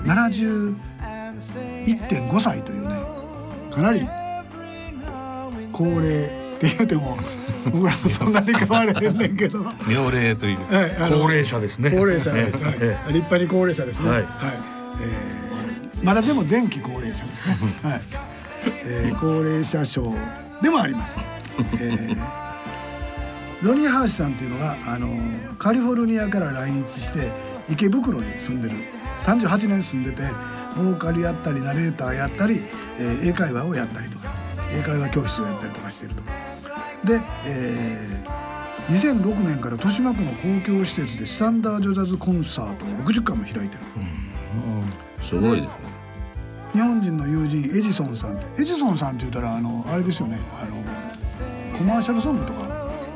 [0.04, 0.76] ー、
[1.39, 2.95] 71.5歳というね
[3.72, 4.02] かなり
[5.72, 6.26] 高齢
[6.56, 7.18] って言うても
[7.72, 9.60] 僕らもそんなに変われへんねんけど。
[9.88, 12.62] 妙齢というはい高齢者ですね高齢者です。
[12.64, 14.10] はい、え立派に高齢者ですね。
[14.10, 14.16] は。
[14.16, 14.26] はいい
[15.02, 15.50] えー
[16.02, 17.58] まだでも前期高齢者ですね。
[17.84, 18.02] はい。
[18.86, 20.14] えー高齢者賞
[20.62, 21.18] でもあります。
[21.80, 22.50] えー
[23.62, 25.10] ロニー・ハーシュさんっていうのがあの
[25.58, 27.34] カリフォルニアから来日して
[27.70, 28.76] 池袋に住んでる
[29.22, 30.24] 38年住んでて
[30.76, 32.63] ボーカルやったりナレーターやったり、
[32.99, 34.28] えー英会話をやったりとか
[34.72, 36.24] 英会話教室をやったりとかしてると。
[37.05, 38.39] で、えー
[38.89, 43.84] 2006年から豊島区の公共施設でスタンダードジャズコンサートを60回も開いてる、
[45.22, 45.70] すごいですね。
[46.74, 52.59] 日本人の友人エジソンさんってエジソンさんって言ったらあのあれですよねあのコマーシャルソングとか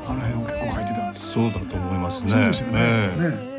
[0.06, 2.30] あの辺を結構書いてたそうだと思いますね。
[2.30, 2.74] そうですよね。
[2.80, 3.53] ええね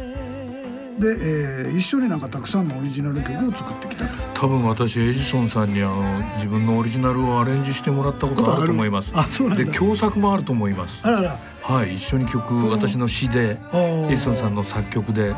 [0.99, 4.05] で、えー一緒になんかたくさんのオリジナル曲を作ってきた。
[4.05, 4.11] と。
[4.33, 8.67] 多分私エジソンさんにあの自分のオリジナルをアレンジしてもらったことある？
[8.67, 9.11] と思います。
[9.13, 9.65] あそうなんだ。
[9.65, 11.01] で共作もあると思います。
[11.05, 15.35] あらら、はい一緒に曲私の詩でエジソンさんの作曲で、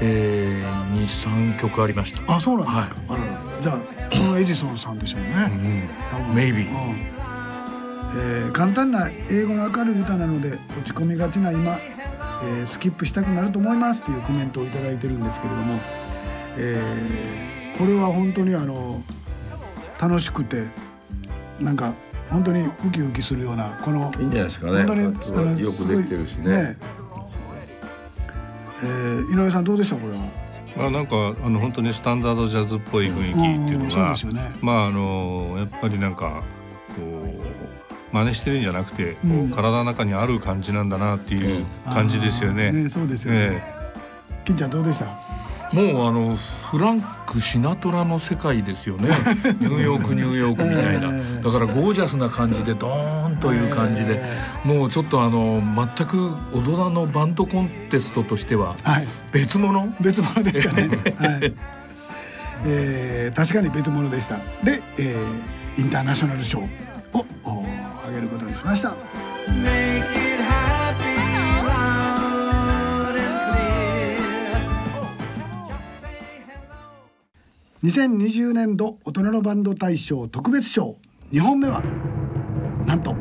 [0.00, 2.34] えー、23曲ありました。
[2.34, 2.96] あ、そうなんですか。
[3.08, 3.26] あらら、
[3.60, 5.88] じゃあそのエジソンさんでしょうね。
[6.10, 6.34] 多分。
[6.34, 6.96] Maybe うん。
[8.12, 11.78] えー簡単な英語の明るい歌なので落ち込みがちな今、
[12.42, 15.78] えースキップしたくなると思いますっていうコメントをいただいてるんですけれども、
[16.56, 19.02] えーこれは本当にあの
[19.98, 20.66] 楽しくて
[21.58, 21.94] なんか
[22.28, 24.84] 本当にウキウキするようなこのいいんじゃないですかね。
[24.84, 26.76] 本当にすごいよくできてるしね。
[28.82, 30.18] えー井上さんどうでしたこれは？
[30.76, 33.40] まあなんかあの本当にスタンダードジャズっぽい雰囲気って
[33.72, 34.14] いうのが
[34.60, 36.42] まああのやっぱりなんか
[36.94, 37.39] こう
[38.12, 42.72] 真似してるんじゃなくて、こううん体の中にある感じなんだなっていう感じですよね。
[42.72, 43.62] ねそうですよね
[44.44, 45.30] 金ちゃんどうでした？
[45.72, 49.08] もうあのフランク・シナトラの世界ですよね
[49.60, 54.20] ニューヨークニューヨークみたいなだからゴージャスな感じでドーンという感じで
[54.64, 55.62] もうちょっとあの
[55.96, 59.06] 全く踊らのバンドコンテストとしてははい。
[59.30, 59.94] 別物？
[60.00, 60.88] 別物でしたね。
[61.18, 61.54] はい。
[62.66, 64.38] えー、確かに別物でした。
[64.64, 66.66] で、えー、インターナショナル賞を
[68.50, 68.94] おあげることにしました。
[77.82, 80.96] 2020年度大人のバンド大賞特別賞。
[81.32, 81.82] 2本目は
[82.86, 83.14] なんと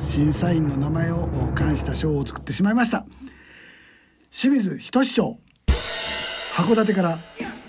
[0.00, 3.06] 審査員の名前を冠した賞を作ってしまいました。
[4.30, 5.38] 清水仁賞。
[6.54, 7.18] 函館から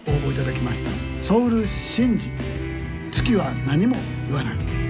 [0.07, 0.89] 応募いただきました。
[1.21, 2.31] ソウルシンジ
[3.11, 3.95] 月は何も
[4.27, 4.88] 言わない。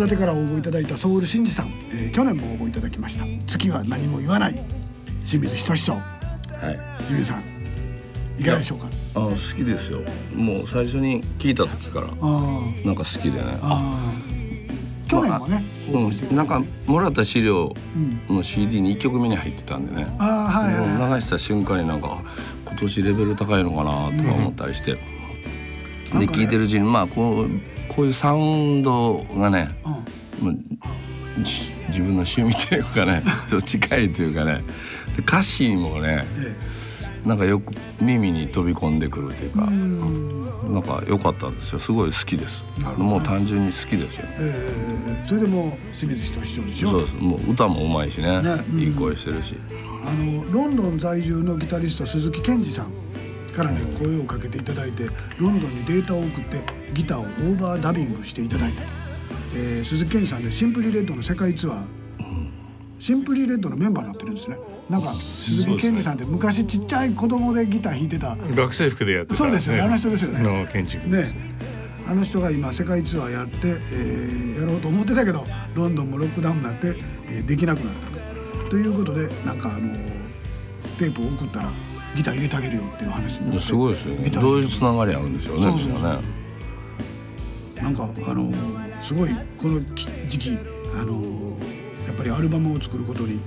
[0.00, 3.24] 函館から応募いただいたソウル真司さん、えー去年も応募いただきました。
[3.46, 4.54] 月は何も言わない。
[5.26, 7.04] 清水仁章はい。
[7.04, 7.42] 清水さん
[8.38, 8.88] いかがでしょうか？
[9.14, 10.00] あ好きですよ。
[10.34, 13.58] もう最初に聞いた時からあなんか好きでね。
[13.62, 14.10] あ
[15.06, 17.74] 去年もねうん、なんかもらった資料
[18.28, 22.22] の CD に1曲目に入ってたんでね、ああはい流した瞬間になんか
[22.64, 25.00] 今年レベル高いのかなとか思ったりして、で
[26.28, 27.48] 聞いてるうちにまあこう
[27.94, 29.68] こういうサウンドがね、
[30.40, 30.54] もう
[31.42, 34.62] じ自分の趣味というかね ちょっと近いというかね。
[35.16, 36.24] で歌詞もね、
[37.26, 39.62] なんかよく耳に飛び込んでくるというか、
[40.70, 41.78] なんか良かったんですよ。
[41.80, 42.62] すごい好きです。
[42.96, 44.24] もう単純に好きですよ。
[44.38, 46.90] えーそれでもう清水仁章でしょ？
[46.90, 47.14] そうです。
[47.16, 48.40] もう歌もうまいしね。
[48.42, 48.80] ねうん。
[48.80, 49.54] いい声してるし、
[50.04, 52.86] あのロンドン在住のギタリスト鈴木健二さん
[53.52, 56.60] からね声をかけていただいてロンドンにデータを送って
[56.92, 58.82] ギターをオーバーダビングしていただいた、
[59.54, 61.84] えー鈴木賢司さんで Simply Red の世界ツアー、
[62.98, 64.56] Simply Red のメンバーになってるんですね。
[64.88, 68.36] なんか鈴木賢司さんって昔ちっちゃい子供でギター弾いてた。
[68.36, 69.34] 学生服でやってた。
[69.36, 69.82] そうですよね。
[69.82, 70.42] あの人ですよね。
[70.42, 71.24] の建築ね。
[72.08, 76.96] あの人が今世界ツアーやって、えーやろうと思ってたけどロンドンもロックダウンになって、
[77.28, 78.10] えーできなくなった
[78.64, 78.70] と。
[78.70, 79.94] ということでなんかあの
[80.98, 81.70] テープを送ったら
[82.16, 84.14] ギター入れてあげるよっていう話になってすごいですよ。
[84.14, 86.22] ねどういうつながりあるんでしょうねそうそうみんなね。
[87.76, 88.52] なんかあの
[89.02, 89.80] すごいこの
[90.28, 90.58] 時期
[90.94, 91.22] あの
[92.06, 93.40] やっぱりアルバムを作ることに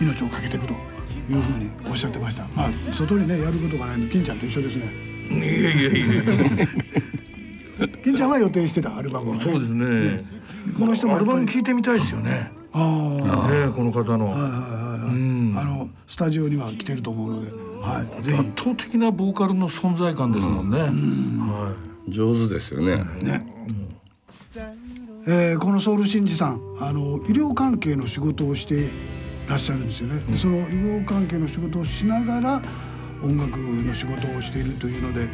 [0.00, 2.44] 命を懸けてるというふうにおっしゃってました。
[2.54, 4.86] まあ外にねやることがないの金ちゃんと一緒ですね。
[5.30, 6.22] いやいやいや
[8.04, 10.00] 金ちゃんは予定してたアルバムを、ね、そうですね。
[10.00, 14.30] でこの人もアルバム聞いてみたいですよねああねこの方の。
[14.30, 17.50] はいはいはいはい、あのスタジオには来てると思うので、
[17.80, 21.72] はい、ぜひ圧倒的なボーカルの存在感ですもんね、は
[22.08, 23.04] 上手ですよね。
[23.22, 23.46] ね、
[25.26, 28.90] えーこのソウル真司さんあの医療関係の仕事をして
[29.48, 32.62] らっしゃるんですよね、でその医療関係の仕事をしながら
[33.22, 35.28] 音楽の仕事をしているというので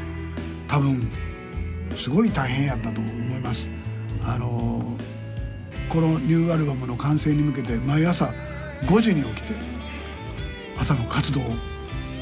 [0.68, 1.10] 多分
[1.96, 3.68] すごい大変やったと思います。
[4.22, 4.96] あの
[5.90, 8.32] このニューアルバムの完成に向けて毎朝
[8.82, 9.54] 5時に起きて
[10.78, 11.40] 朝の活動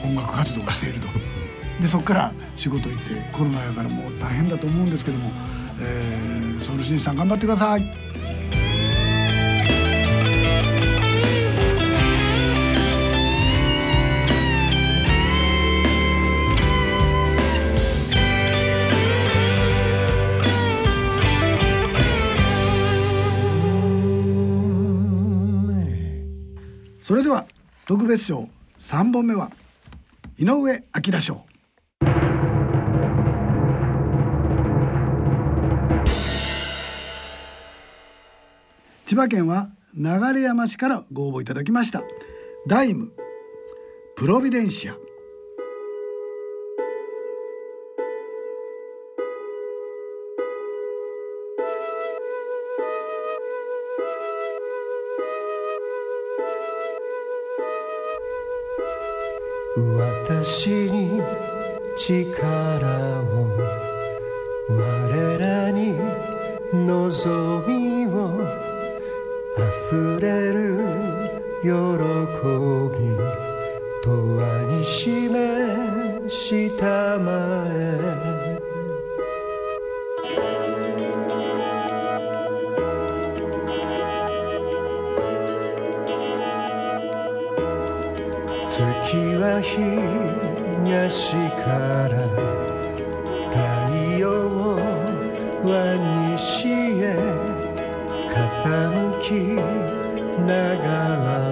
[0.02, 1.08] 音楽活動をしていると。
[1.80, 5.30] でそこから仕事行ってコロナやからもう大変だと思うんですけども、
[5.80, 8.67] えー、ソウルシンさん頑張ってください。
[27.08, 27.46] それでは
[27.86, 29.50] 特別賞3本目は
[30.36, 31.46] 井上彰賞。
[39.06, 42.02] 千葉県は流山市からご応募いただきました。
[42.66, 43.10] ダイム
[44.14, 45.07] プロビデンシア。
[59.96, 61.22] 私に
[61.96, 63.48] 力を
[64.68, 65.94] 我らに
[66.72, 68.40] 望みを
[69.56, 70.78] 溢れる
[71.62, 73.38] 喜び
[74.04, 74.10] 永
[74.40, 78.27] 遠に示したまえ。
[88.78, 91.32] 月は東
[91.64, 92.14] から
[93.50, 93.58] 太
[94.18, 94.30] 陽
[95.64, 95.72] は
[96.36, 96.68] 西
[97.02, 97.18] へ
[98.28, 99.58] 傾き
[100.46, 100.86] なが
[101.42, 101.47] ら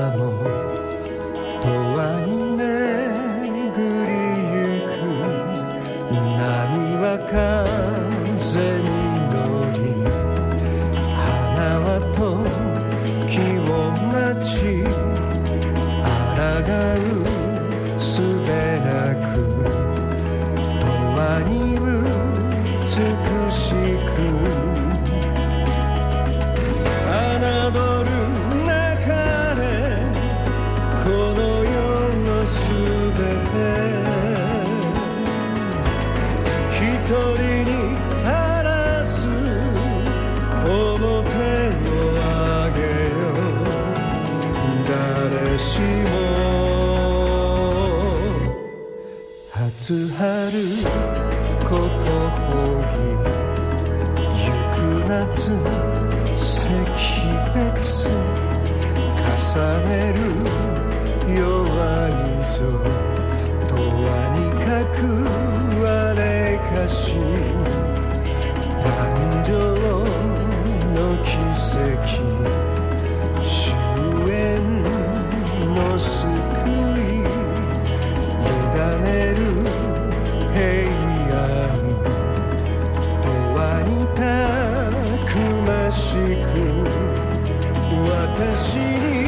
[88.08, 89.26] 私に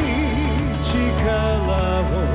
[0.83, 2.29] 力を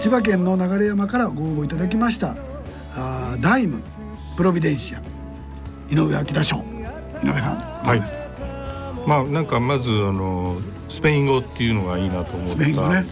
[0.00, 2.36] 千葉県の流山からご応募いただきました。
[2.94, 3.82] あダイム
[4.36, 5.05] プロビデンシア。
[5.90, 6.56] 井上明賞
[7.22, 7.58] 井上さん。
[7.84, 9.08] はい。
[9.08, 10.56] まあなんかまずあの
[10.88, 12.48] スペイン語っていうのがいいなと思った。
[12.48, 13.00] スペイン語ね。
[13.00, 13.04] ね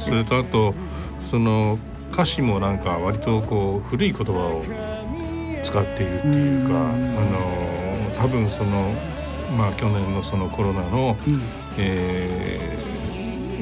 [0.00, 0.74] それとあと
[1.22, 1.78] その
[2.12, 4.64] 歌詞もなんか割とこう古い言葉を
[5.62, 8.92] 使っているっていうかあの多分その
[9.56, 11.16] まあ去年のそのコロナの、
[11.76, 12.84] えー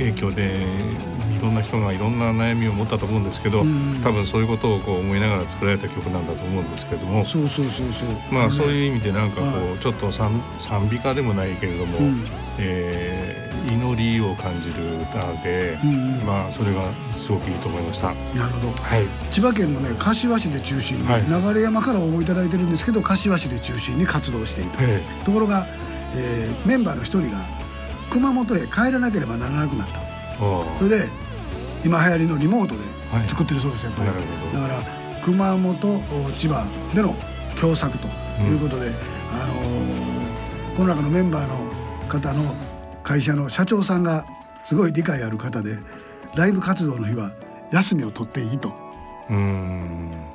[0.02, 0.64] 影響で
[1.11, 1.11] い
[1.42, 3.64] ろんな人がいろんな悩みを持ったと思うんですけど、
[4.02, 8.34] 多分そういうことをこう思いながら作られた曲なんだと思うんですけどもそうそうそうそう。
[8.34, 12.26] まあそうういう意味でなんかこうちょっと賛賛美歌でもないけれども、うん。
[12.58, 16.26] えー祈りを感じる歌で、うんうん。
[16.26, 16.82] まあそれが
[17.12, 18.12] すごくいいと思いました。
[18.34, 18.72] なるほど。
[18.72, 19.04] はい。
[19.30, 21.54] 千葉県のね柏市で中心に、はい。
[21.54, 25.68] 流山から応募いただいてるんですけど柏市で中心に活動していた、えところが、
[26.16, 27.38] えーメンバーの一人が
[28.10, 30.00] 熊本へ帰らなければならなくなった。
[30.44, 31.08] おそれで
[31.84, 32.80] 今流行りのリモートで
[33.28, 34.10] 作ってるそうです、やっぱり。
[34.52, 34.82] だから
[35.24, 36.00] 熊本お
[36.32, 36.64] 千葉
[36.94, 37.14] での
[37.60, 38.06] 共作と
[38.42, 38.92] いうことで、
[39.32, 40.12] あのー
[40.76, 42.42] この中のメンバーの方の
[43.02, 44.24] 会社の社長さんが
[44.64, 45.76] すごい理解ある方で
[46.34, 47.32] ライブ活動の日は
[47.70, 48.72] 休みを取っていいと。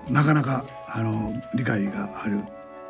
[0.10, 2.42] なかなかあの理解がある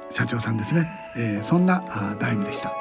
[0.09, 2.71] 社長さんですね、えーそんなあーダイムでした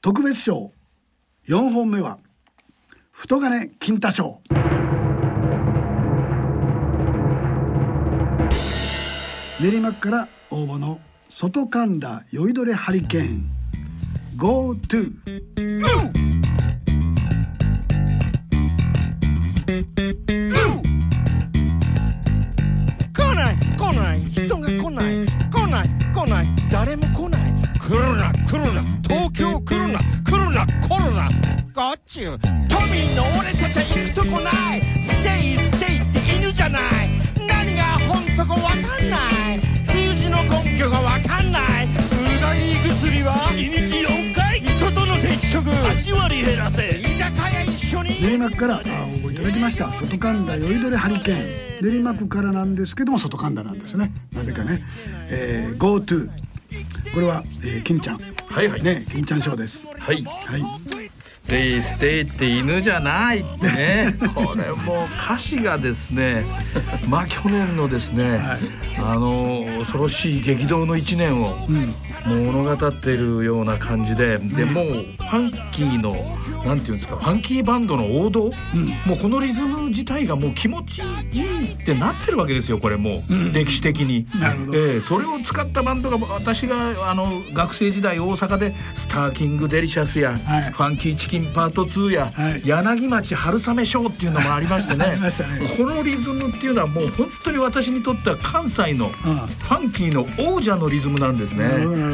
[0.00, 0.72] 特別賞。
[1.48, 2.18] 4本目は
[3.10, 4.40] 太金金太賞。
[9.60, 13.50] 練馬区から応募の外神田酔いどれハリケーン。
[14.36, 15.67] GoTo
[32.08, 34.80] ガッチュトミーの俺たちは行くとこない。
[34.80, 36.82] Stay Stay って犬じゃない。
[37.46, 39.60] 何が本当かわかんない。
[39.84, 41.86] 数字の根拠がわかんない。
[41.86, 44.62] うがい薬は1日4回。
[44.62, 45.68] 人との接触。
[45.68, 46.96] 8割減らせ。
[46.96, 48.22] 居酒屋一緒に。
[48.22, 48.82] 練馬区からあ応
[49.28, 49.88] 募いただきました。
[49.88, 51.90] 外神田酔いどれハリケーン。
[51.92, 54.12] 練馬区からなんですけども外神田なんですね。
[54.32, 54.82] なぜかね、
[55.28, 56.30] えー、GoTo
[57.14, 58.20] これは、えー、金ちゃん。
[58.46, 58.82] はいはい。
[58.82, 59.86] ね金ちゃん賞です。
[59.86, 60.22] はい。
[60.24, 60.62] はい。
[60.87, 64.14] Stay Stay って犬じゃないってね。
[64.34, 66.44] これもう歌詞がですね
[67.08, 68.40] まあ去年のですね、
[68.98, 71.68] あの恐ろしい激動の一年を、もう
[72.28, 76.14] 物語っているような感じで、でもうファンキーの
[76.64, 78.50] なんていうんですかファンキーバンドの王道、
[79.06, 81.02] もうこのリズム自体がもう気持ち
[81.32, 84.26] いいってなってるわけですよこれもう、歴史的に。
[84.74, 90.72] ええそれを使ったバンドが私があの学生時代大阪で「スターキングデリシャス」や「はい。
[90.72, 95.76] ファンキーチキンパート2」やはい「柳町春雨ショー」っていうのもありましてね ね。
[95.76, 101.64] このリズムっていうのはもう本当に私にとっては関西のファンキーの王者のリズムなんですね。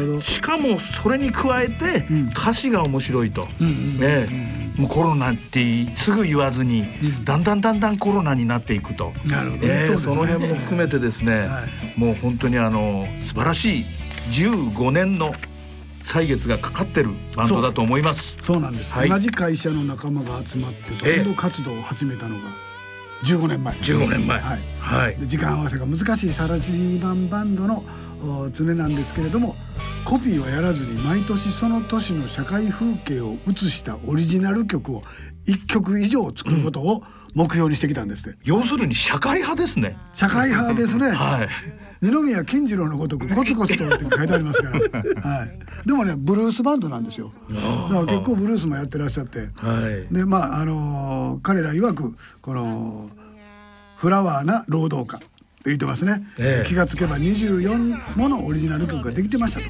[0.04, 0.20] ど。
[0.20, 6.84] しかもそれに加えて歌詞が面白いと、ねもうコロナってすぐ言わずに、
[7.22, 9.86] だんだんだんだんコロナになっていくと、なるほどね。
[9.96, 11.48] その辺も含めてですね、
[11.96, 13.84] もう本当にあの素晴らしい
[14.30, 15.32] 15年の
[16.02, 18.36] 歳月がかかってるバンドだと思います。
[18.40, 18.60] そう。
[18.60, 19.08] なんです、はい。
[19.08, 22.42] 同じ会社の仲間が集まってバンド活動を始めたのが
[23.24, 23.74] 15年前。
[23.74, 24.40] 15年前。
[24.40, 24.60] はい。
[24.80, 25.16] はい。
[25.16, 27.84] で時間合わせが難しいサラリーマンバンドのお
[28.52, 29.56] 常なんですけれども
[30.04, 35.02] コピーをやらずに毎年その年の社会風景を写したオリジナル曲を
[35.46, 37.02] 1曲以上作ることを
[37.34, 39.96] 目標にしてきたんですって、要するに社会派ですね。
[40.12, 41.48] 社会派ですね、はい。
[42.00, 44.78] 二宮金次郎のごとくコツコツとって書いてありますから、
[45.20, 47.32] はい、でもねブルースバンドなんですよ。
[47.50, 49.50] だから結構ブルースもやってらっしゃって。
[49.56, 50.14] はい。
[50.14, 53.10] でまああのー彼ら曰くこの
[53.96, 55.20] フラワーな労働家
[55.70, 56.68] 言ってますね、ええ。
[56.68, 59.66] 気がつけば24ものオリジナル曲ができてましたと。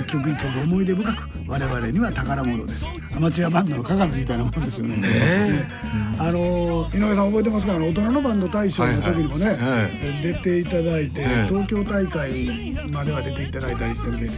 [0.00, 2.86] 一曲一曲思い出深く我々には宝物です。
[3.16, 4.96] アマチュアバンドの鏡みたいなもんですよね。
[4.96, 5.70] ね
[6.18, 7.74] あのー井上さん覚えてますか？
[7.76, 9.70] あの大人のバンド大賞の時にもね、はいはい。
[9.82, 11.46] はい出ていただいて、ええ。
[11.48, 14.28] 東京大会までは出ていただいたりしてんで、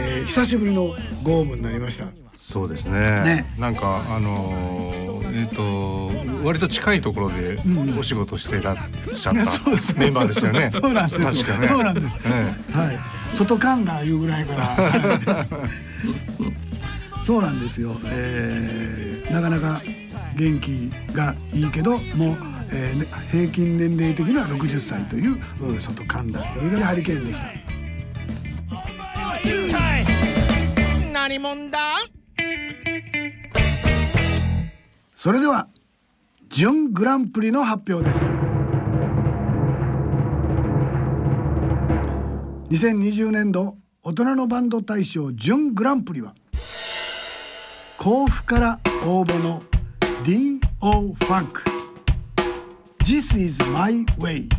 [0.00, 2.06] えー久しぶりのご応募になりました。
[2.36, 2.92] そうですね。
[3.00, 3.54] ね。
[3.58, 6.10] なんかあのーえっ、と
[6.44, 7.58] 割と近いところで
[7.98, 8.76] お仕事してらっ
[9.14, 10.70] しゃったうですメンバーですよね。
[10.70, 11.68] そうなんです確かね。
[11.68, 15.46] そうなんですえはい、外カンダいうぐらいから。
[17.22, 17.96] そうなんですよ。
[18.06, 19.82] えーなかなか
[20.36, 22.00] 元気がいいけど、もう、
[22.72, 27.48] えーね平均年齢的には60歳というう外カンダというぐらいハリケーンでした。
[29.40, 30.06] 一体
[31.12, 31.78] 何者だ？
[35.26, 35.66] それでは
[36.50, 38.24] 準グランプリの発表です。
[42.70, 43.74] 2020年度
[44.04, 46.32] 大人のバンド大賞準グランプリは
[47.98, 49.64] 甲府から応募の
[50.24, 51.14] D.O.
[51.14, 51.64] ファンク
[53.00, 54.55] This is my way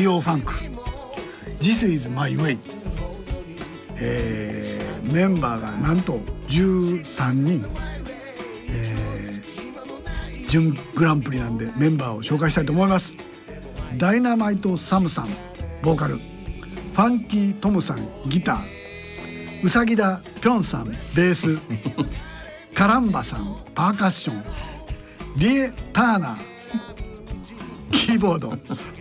[0.00, 0.20] ました D.O.
[0.20, 0.52] ファンク。
[1.60, 2.58] This is my way.
[3.96, 6.18] えーメンバーがなんと
[6.48, 7.66] 13人、
[8.68, 13.14] えー準グランプリなんでメンバーを紹介したいと思います。
[13.96, 15.28] ダイナマイトサムさん
[15.82, 16.16] ボーカル。
[16.16, 18.58] ファンキートムさんギター。
[19.62, 21.58] うさぎだぴょんさんベース。
[22.74, 24.44] カランバさんパーカッション。
[25.36, 26.36] リエ・ターナー。
[27.92, 28.58] キーボード。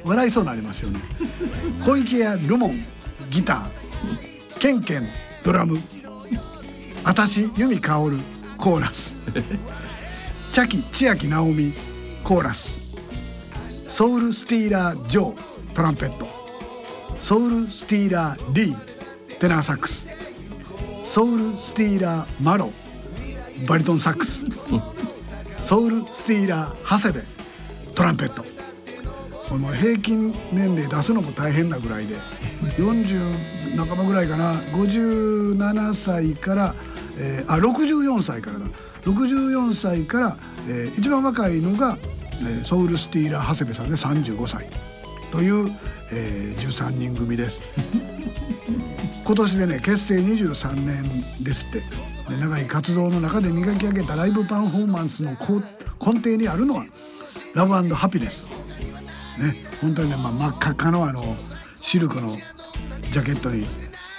[0.09, 0.99] 笑いそうになりますよね。
[1.85, 2.83] 小池屋ルモン
[3.29, 5.07] ギターケンケン
[5.43, 5.77] ドラム
[7.03, 8.17] あたし由美香る
[8.57, 9.15] コーラス。
[10.51, 11.73] チャキ千秋直美
[12.23, 12.97] コーラス。
[13.87, 16.27] ソウルスティーラー・ジョートランペット。
[17.19, 20.07] ソウルスティーラー・リーテナーサックス。
[21.03, 22.71] ソウルスティーラー・マロ
[23.67, 24.43] バリトンサックス。
[25.61, 27.27] ソウルスティーラー長谷部
[27.93, 28.48] トランペット
[29.79, 32.15] 平均年齢出すのも大変なぐらいで
[32.77, 34.55] 40半ばぐらいかな。
[34.73, 36.75] 57歳から、
[37.17, 38.65] えーあ64歳からだ。
[39.05, 40.37] 64歳から、
[40.67, 41.97] えー一番若いのが、
[42.41, 44.67] えーソウルスティーラー長谷部さんで35歳。
[45.31, 45.71] という、
[46.11, 47.61] えー13人組です。
[49.23, 51.83] 今年でね結成23年ですって。
[52.29, 56.85] で長い活動の中で磨き上げたライブパフォーマンスの根底にあるのは
[57.55, 58.45] ラブハピネス。
[59.37, 59.68] ね。
[59.81, 61.35] 本当にね、まあ、真っ赤っかのあの
[61.79, 63.65] シルクのジャケットに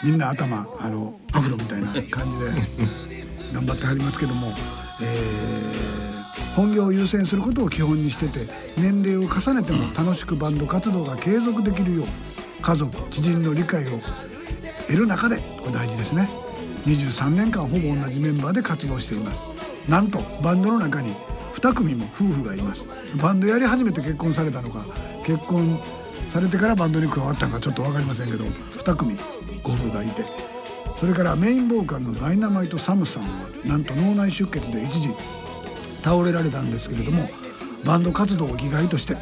[0.03, 2.15] みんな頭あのアフロみたいな感じで
[3.53, 4.55] 頑張ってはりますけども、
[5.01, 6.01] えー
[6.57, 12.07] 本業を優先することを基本にしてて年齢を重ねても楽しくバンド活動が継続できるよう
[12.63, 14.01] 家族知人の理解を
[14.87, 16.29] 得る中でこれ大事ですね。
[16.87, 19.45] 23年間ほぼ同じメンバーで活動しています。
[19.89, 21.15] なんとバンドの中に
[21.55, 22.87] 2組も夫婦がいます。
[23.21, 24.85] バンドやり始めて結婚されたのか
[25.25, 25.79] 結婚
[26.29, 29.17] されてからバンドに加わったのかちょっと分かりませんけど2組
[29.63, 30.25] ご夫婦がいて
[30.99, 33.29] それからメインボーカルのダイナマイト・サムさんは
[33.65, 35.09] なんと脳内出血で一時
[36.03, 37.29] 倒れられたんですけれども
[37.85, 39.17] バンド活動を生きがいとして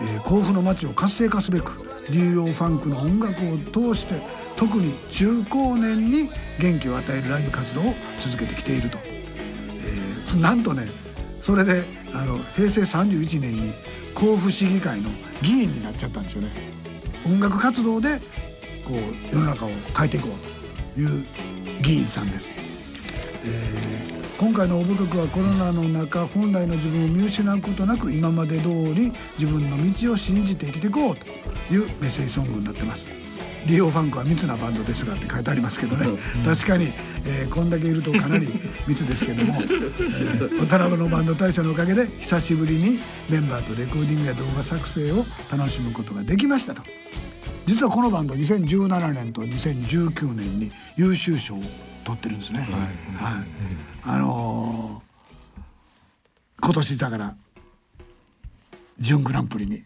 [0.00, 4.20] えー甲府の街を活性化すべく流洋ファンクの音楽を通して
[4.56, 6.28] 特に中高年に
[6.60, 10.88] 元気を与えるライブ活動を続けてきていると、えーなんとね
[11.40, 11.84] それで
[12.14, 13.72] あの平成31年に
[14.14, 15.08] 甲府市議会の
[15.42, 16.50] 議員になっちゃったんですよね。
[17.26, 18.18] 音楽活動で
[18.84, 21.24] こう世の中を変えていこうという
[21.82, 22.54] 議員さんです、
[23.44, 31.26] えー今回の応募曲はコロナの中本来の自分を見失うことなく今まで通り自分の道を信じて生きていこうと
[31.70, 33.06] いうメッセージソングになってます。
[33.66, 36.06] リオファンクは密なバンドですがって書いてありますけどね。
[36.44, 36.92] 確かに、
[37.24, 38.48] えーこんだけいるとかなり
[38.86, 46.82] 密ですけども、 えー、渡辺のバンド大社のおかげで久しぶりにメンバーとレコーディングや動画作成を楽しむことができましたと。
[47.66, 51.62] 実はこのバンド2017年と2019年に優秀賞を
[52.04, 52.60] 取ってるんですね。
[53.16, 53.44] はい。
[54.04, 55.10] あのー
[56.62, 57.34] 今年だから
[58.98, 59.82] 準グランプリに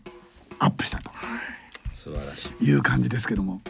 [0.58, 1.10] アップしたと
[2.04, 2.64] 素晴らしい。
[2.64, 3.62] いう感じですけども、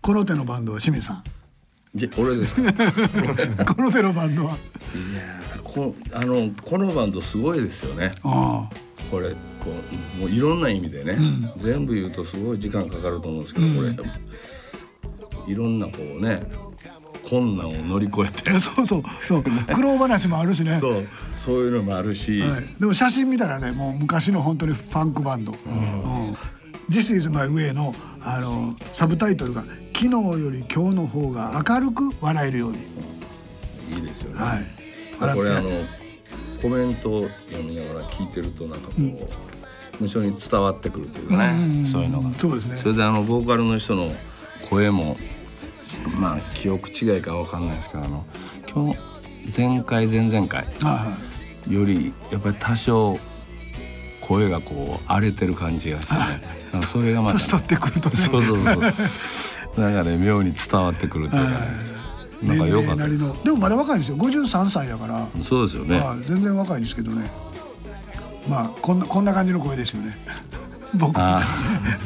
[0.00, 1.24] この手のバンドは清水さん。
[1.94, 2.62] じゃ俺ですか？
[3.74, 4.52] この手のバンドは。
[4.52, 4.54] い
[5.16, 8.12] やーこあのこのバンドすごいですよね。
[8.22, 8.70] あ
[9.10, 9.36] これこ
[10.16, 11.18] うもういろんな意味でね、
[11.56, 13.82] 全部言うとすごい時間かかると思うんですけど、こ
[15.46, 16.42] れいろんなこうね
[17.28, 18.52] 困難を乗り越えて。
[18.60, 19.42] そうそうそう。
[19.74, 20.78] 苦労話もあるしね。
[20.80, 21.08] そう。
[21.36, 26.36] そういうのもあるし、はい、でも写真見たらねもう昔の本当にファンクバンド「うん、
[26.90, 29.62] This is my way の」あのサブタイトルが
[29.96, 32.78] 「昨日より今日の方が明るく笑えるように。
[33.96, 34.66] いいですよ」ね、はい。
[35.20, 35.86] まあこれあ笑の
[36.60, 42.30] コメントを読みながら聞いてるとなんかこう、無性に伝わってくるというかね、うんそういうのが。
[42.36, 42.76] そうですね。
[42.76, 44.12] それであのボーカルの人の
[44.68, 45.16] 声も
[46.18, 48.26] まあ記憶違いかわかんないですけどあの
[48.68, 48.98] 今日
[49.56, 51.16] 前回前々回は
[51.68, 53.18] よりやっぱり多少
[54.22, 56.20] 声がこう荒れてる感じがしてね
[56.82, 58.80] それがまた、年取ってくるとねそうそうそう。
[59.80, 61.56] なんかね妙に伝わってくるというかね、
[62.42, 64.16] なんか良かったなりででもまだ若いんですよ。
[64.16, 67.30] 53歳やから、そうですよね、まあ、全然若いんですけどね。
[68.48, 70.16] まあこんなこんな感じの声ですよね。
[70.94, 71.16] 僕。
[71.18, 71.42] あ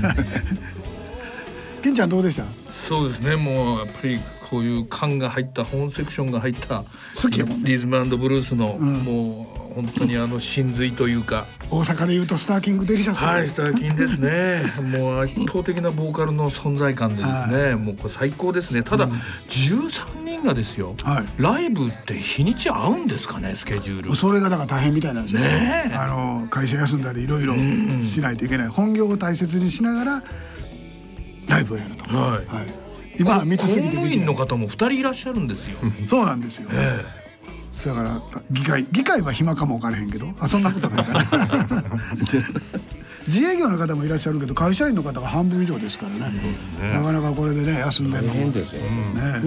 [1.82, 2.45] 金ちゃんどうでした？
[2.73, 3.36] そうですね。
[3.36, 4.20] もうやっぱり
[4.51, 6.85] こういう缶が入ったホーンセクションが入った
[7.20, 7.70] 好きやもんね。
[7.70, 9.05] リズムブルースの、ん。
[9.05, 11.46] もう本当にあの真髄というか。
[11.70, 14.62] 大阪で言うとスターキングデリシャスはいスターキンですね。
[14.80, 18.82] もう圧倒的なボーカルの存在感でですねもうこれ最高ですね。
[18.82, 19.09] ただ、
[19.48, 21.26] 13人がですよ、はい。
[21.38, 24.16] ライブって日にち合うんですかねスケジュール。
[24.16, 25.94] それがだから大変みたいなんですよ、ねえ。
[25.94, 27.55] あの会社休んだりいろいろ
[28.02, 30.22] しないといけない、本業を大切にしながら
[31.48, 32.46] ライブをやると、はい。
[32.46, 32.74] はい、
[33.18, 35.78] 今は密すぎて公務員の方も2人いらっしゃるんですよ。
[36.06, 37.23] そうなんですよ、え
[37.86, 38.20] だから
[38.51, 41.84] 議会議会は暇かも分からへんけどあそんなことないから。
[43.26, 46.38] 自営業の方もいらっしゃるけど会社員の方が半分以上ですからね。
[46.92, 48.40] なかなかこれでね休んでるのも。
[48.40, 48.82] 大変ですよ、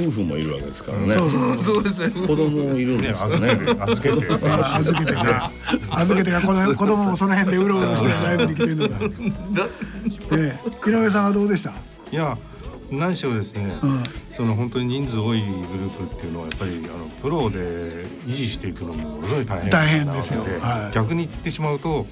[0.07, 1.13] 夫婦もいるわけですからね。
[1.13, 1.63] そうそう。
[1.63, 2.09] そうですね。
[2.27, 3.51] 子供もいるんですからね
[3.87, 5.51] 預けてあ預けてが
[5.91, 8.95] 預けてが子供子供もその辺でうろうろしてライブに来てるのが、
[10.35, 10.55] え
[10.85, 11.69] え、井上さんはどうでした？
[12.11, 12.35] いや
[12.91, 14.03] 何しろですね、ん。
[14.35, 17.57] その本当に人数多いグループっていうのはやっぱりあのプロで
[18.25, 20.43] 維持していくのもものすごい大変大変ですよ。
[20.43, 20.93] なのはい。
[20.93, 22.05] 逆に言ってしまうと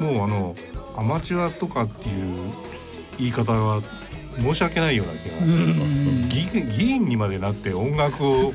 [0.00, 0.56] もうあの
[0.96, 2.52] アマチュアとかっていう
[3.18, 3.82] 言い方は
[4.36, 5.46] 申し訳ないような気が、
[6.28, 8.54] 議員議員にまでなって音楽を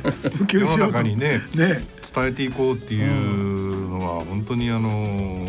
[0.51, 1.41] 世の中にね。
[1.55, 5.47] 伝えていこうっていうのは本当にあの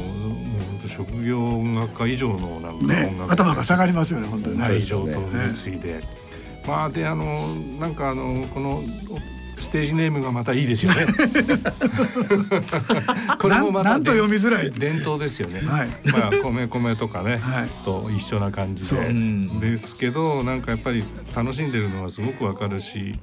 [0.79, 4.65] 本当職業音楽家以上のなんかね音楽頭が下がりますよね本当にね。
[4.65, 6.03] 愛情と熱意で、
[6.67, 8.83] まあであのなんかあのこの
[9.59, 11.05] ステージネームがまたいいですよね。
[13.41, 14.71] これもまたなんなんと読みづらい。
[14.71, 15.61] 伝統ですよね。
[15.61, 15.89] はい。
[16.05, 17.41] まあ米米とかね、
[17.85, 19.13] と一緒な感じで、
[19.61, 21.03] ですけどなんかやっぱり
[21.35, 23.19] 楽しんでるのはすごくわかるし、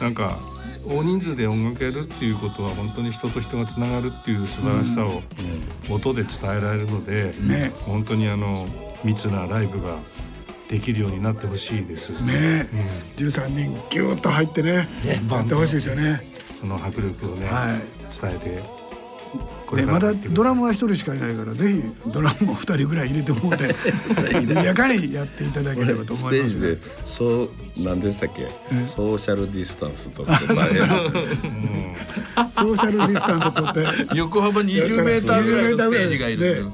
[0.00, 0.38] なんか
[0.86, 5.22] 大人数で音楽やるっていうことは本当に人と人がつながるっていう素晴らしさを
[5.90, 7.72] 音で伝えられるので、ね。
[7.86, 8.66] 本当にあの
[9.02, 9.96] 密なライブが
[10.68, 12.12] できるようになってほしいです。
[12.24, 12.68] ね。
[13.16, 14.88] 13人ギューッと入ってね。
[15.04, 16.20] やってほしいですよね。
[16.58, 17.78] その迫力をね、はい。
[18.20, 18.73] 伝えて
[19.72, 21.82] ね、からまだドラムは一人しかいないからぜひ
[22.12, 23.74] ドラムも二人ぐらい入れてもらって
[24.40, 28.48] 賑やかにやっていただければとス思いますテージでそう何でしたっけ
[28.86, 31.12] ソーシャルディスタンスとかって前やるん。
[31.12, 31.54] ですよ
[32.54, 34.14] ソーシャルディスタンス取って。
[34.16, 36.70] 横幅20メーターぐらいのステージがいるね。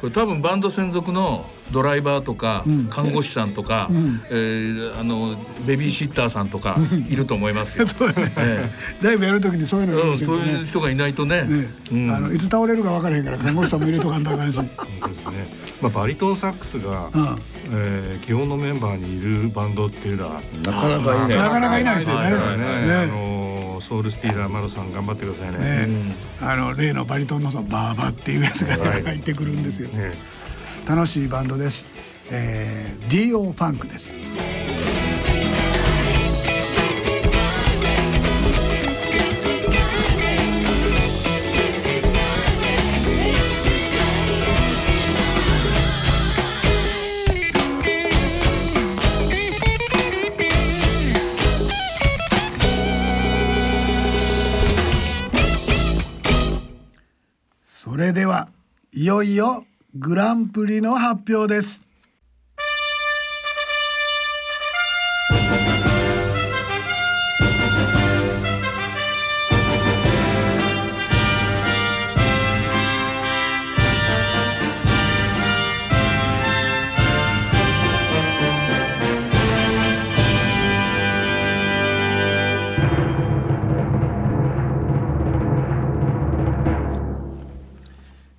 [0.00, 4.22] これ多分バンド専属のドライバーとか看護師さんとか、うん。
[4.30, 5.36] えーあの
[5.66, 6.76] ベビーシッターさんとか
[7.08, 7.86] いると思いますよ。
[7.88, 8.32] そうね。
[8.36, 8.70] え
[9.00, 11.46] ライブやるときにそういうのえうん、そういう人がいないとね。
[11.90, 14.54] あのいつ倒れるか分からへんから看護師さんも入れとかんとあかんし。
[14.56, 14.74] そうで
[15.16, 15.46] すね。
[15.80, 17.08] まあバリトンサックスが、
[17.72, 21.38] えー基本のメンバーにいるバンドっていうのはなかなかいない。
[21.38, 22.30] なかなかいないですよね。
[22.30, 22.36] ね。
[22.36, 22.38] ね。
[22.38, 25.86] あのソウルスティーラーマロさん頑張ってくださいね。
[25.86, 26.14] ね。
[26.40, 29.88] あの例のバリトンのそのバーバっていうやつが入ってくるんですよ、
[30.86, 31.88] 楽しいバンドです、
[32.30, 33.52] えー、D.O.
[33.52, 34.12] ファンクです
[57.64, 58.48] それでは
[58.92, 59.64] いよいよ
[59.94, 61.82] グランプリの発表です。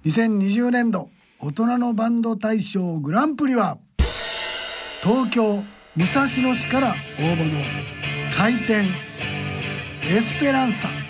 [0.04, 1.13] 2020年度
[1.46, 3.78] 大人のバンド大賞グランプリは
[5.04, 5.62] 東京
[5.94, 7.60] 武蔵野市から応募の
[8.34, 8.86] 開店
[10.04, 11.03] エスペランサ。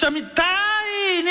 [0.00, 1.30] た汽車みたいに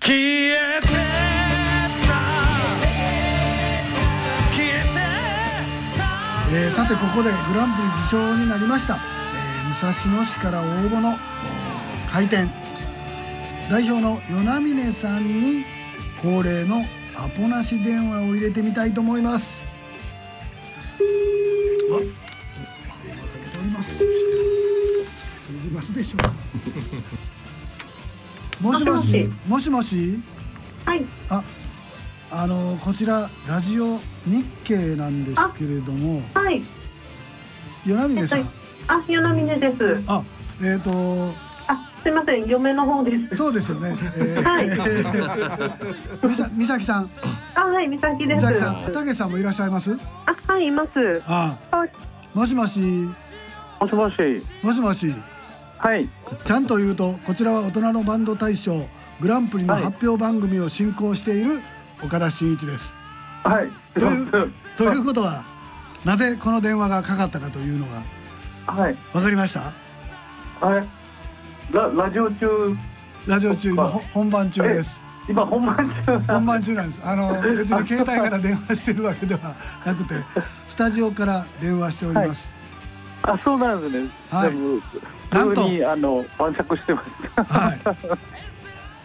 [0.00, 0.88] 消えて
[6.54, 11.16] えーさてここでグランプリ受賞になりました、えー武蔵野市から応募の
[12.10, 12.48] 開店。
[13.70, 15.64] 代表の与那峰さんに
[16.20, 16.84] 恒例の
[17.16, 19.61] アポなし電話を入れてみたいと思います。
[28.62, 30.18] もしもしもしもし？
[30.86, 31.42] はいあ
[32.30, 36.62] あのこちらラジオ日経なんですけれどもはい
[37.86, 38.48] 与那峰さん
[38.88, 40.02] あ、与那峰です。
[40.06, 40.22] あ、
[40.62, 41.32] えっ、と
[41.68, 43.36] あ、すいません、嫁の方です。
[43.36, 43.96] そうですよね。
[44.16, 44.68] えーはい。
[46.28, 47.10] みさみさきさん、
[47.54, 48.42] あ、はい、美咲です。
[48.44, 49.96] みさきさん、たけしさんもいらっしゃいます？
[50.26, 51.22] あ、はい、います。
[51.26, 51.56] あ、
[52.34, 52.80] もしもし。
[53.80, 54.42] もしもし。
[54.62, 55.14] もしもし。
[55.82, 56.08] はい。
[56.44, 58.86] ちゃんと言うとこちらは大人のバンド大賞
[59.20, 61.60] グランプリの発表番組を進行している
[62.02, 62.94] 岡田真一です。
[63.42, 63.70] はい。
[63.92, 65.44] というということは
[66.04, 68.02] なぜこの電話がかかったかというのが
[68.72, 68.96] はい。
[69.12, 69.72] わかりました？
[70.64, 70.86] はい。
[71.72, 72.46] ララジオ中。
[73.26, 75.00] ラジオ中今ほ本番中です。
[75.28, 75.76] 今本番
[76.06, 76.18] 中。
[76.20, 77.00] 本番中なんです。
[77.04, 80.14] あの別に携帯から電話してるわけではなくて、
[80.68, 82.52] スタジオから電話しております。
[83.22, 84.10] あ、そうなんですね。
[84.30, 84.52] はい
[85.32, 87.04] なんとあの晩酌してま
[87.46, 87.52] す。
[87.52, 87.80] はい。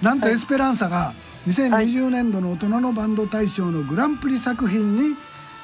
[0.03, 1.13] なんとエスペランサが
[1.47, 5.15] 2020年度の大人のバンド大賞のグランプリ作品に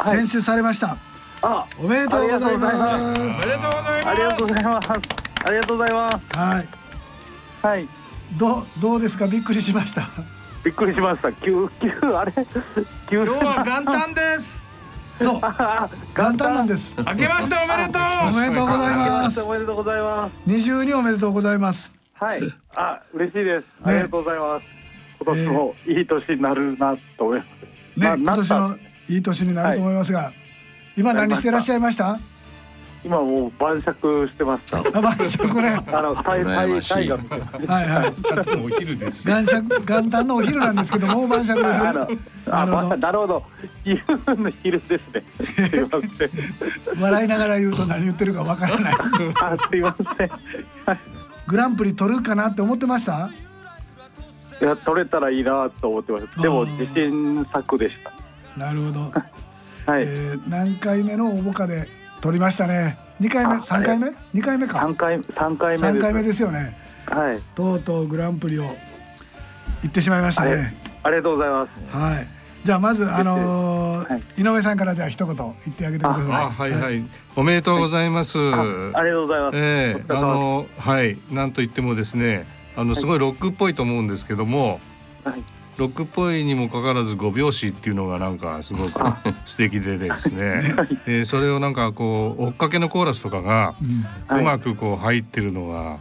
[0.06, 0.98] 選出されました。
[1.42, 2.76] あ、おめでとうございます。
[2.78, 3.14] あ
[3.44, 4.90] りがとうございます。
[5.46, 6.38] ありがとうございます。
[6.38, 6.68] はい。
[7.62, 7.88] はい。
[8.38, 9.28] どうどうですか？
[9.28, 10.10] びっくりしました。
[10.64, 11.34] びっくりしました。
[11.34, 12.34] 急急あれ？
[13.10, 13.24] 急。
[13.24, 14.63] 今日は元旦です。
[15.22, 15.42] そう。
[16.16, 16.96] 元旦なんです。
[17.00, 18.02] 明けましておめでとう。
[18.30, 19.42] おめでとうございます。
[19.42, 20.34] おめでとうございます。
[20.46, 21.94] 二重におめでとうございます。
[22.14, 22.42] はい。
[22.76, 23.66] あ、嬉しいです。
[23.84, 24.66] ありがとうございます。
[25.20, 28.00] 今年もいい年になるなと思います。
[28.00, 28.78] ね、な今年の
[29.10, 30.32] いい年になると思いますが、
[30.98, 32.20] 今何してらっしゃいました？
[33.04, 34.78] 今もう晩酌してました。
[34.80, 35.78] あ晩酌ね。
[35.88, 37.30] あの大大大学。
[37.30, 38.66] はいはい。
[38.66, 42.20] お昼です元酌元旦のお昼なんですけどもう晩酌ですね。
[42.50, 43.44] あのあなるほど。
[43.84, 45.24] 昼の昼ですね。
[45.70, 47.02] すいません。
[47.02, 48.94] 笑いながら言うと何言ってるかわからない。
[49.42, 50.30] あすいません。
[51.48, 53.30] グランプリ取るかなって思ってました？
[54.62, 56.42] いや取れたらいいなと思ってました。
[56.42, 58.14] でも自信作でした。
[58.58, 59.00] なるほど。
[59.92, 60.04] はい。
[60.04, 61.86] えー何回目の応募かで
[62.24, 62.98] 取りましたね。
[63.20, 64.08] 二回目、三回目？
[64.34, 64.80] 二回目か。
[64.80, 65.92] 三回三回目です。
[65.92, 66.78] 三回目ですよね。
[67.06, 67.42] はい。
[67.54, 70.74] とうとうグランプリを行ってしまいましたね。
[71.04, 71.98] ありがとうございます。
[71.98, 72.28] はい。
[72.64, 76.24] じゃあまずあのー井上さんからじゃあ一言言ってあげてください。
[76.24, 77.04] あはいはい、
[77.36, 78.40] おめでとうございます。
[78.40, 79.58] ありがとうございます。
[79.58, 82.48] ええお疲れ様あのはいなんといってもですね
[82.78, 84.80] あのすごいロックっぽいと思うんですけども、
[85.78, 89.00] ロックっぽいにもかかわらず五拍子っていうのがなんかすごく
[89.46, 90.62] 素敵でですね、
[91.08, 93.74] えーそれをなんかこう追っかけのコーラスとかが
[94.30, 95.98] うまくこう入ってるのが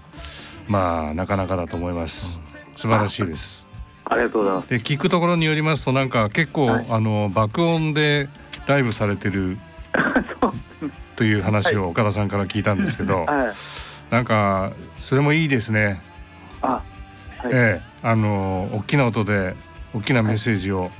[0.68, 2.42] まあなかなかだと思います。
[2.76, 3.68] 素晴らしいです。
[4.04, 4.68] ありがとうございます。
[4.68, 8.28] で聞くところによりますとなんか結構、あの爆音で
[8.66, 9.56] ライブされてる
[11.16, 13.54] という話を岡田さんから聞いたんですけど、はい。
[14.10, 16.02] なんかそれもいいですね。
[16.60, 16.82] あ、は
[17.44, 17.50] い。
[17.52, 19.54] ええあの大きな音で
[19.94, 20.90] 大きなメッセージを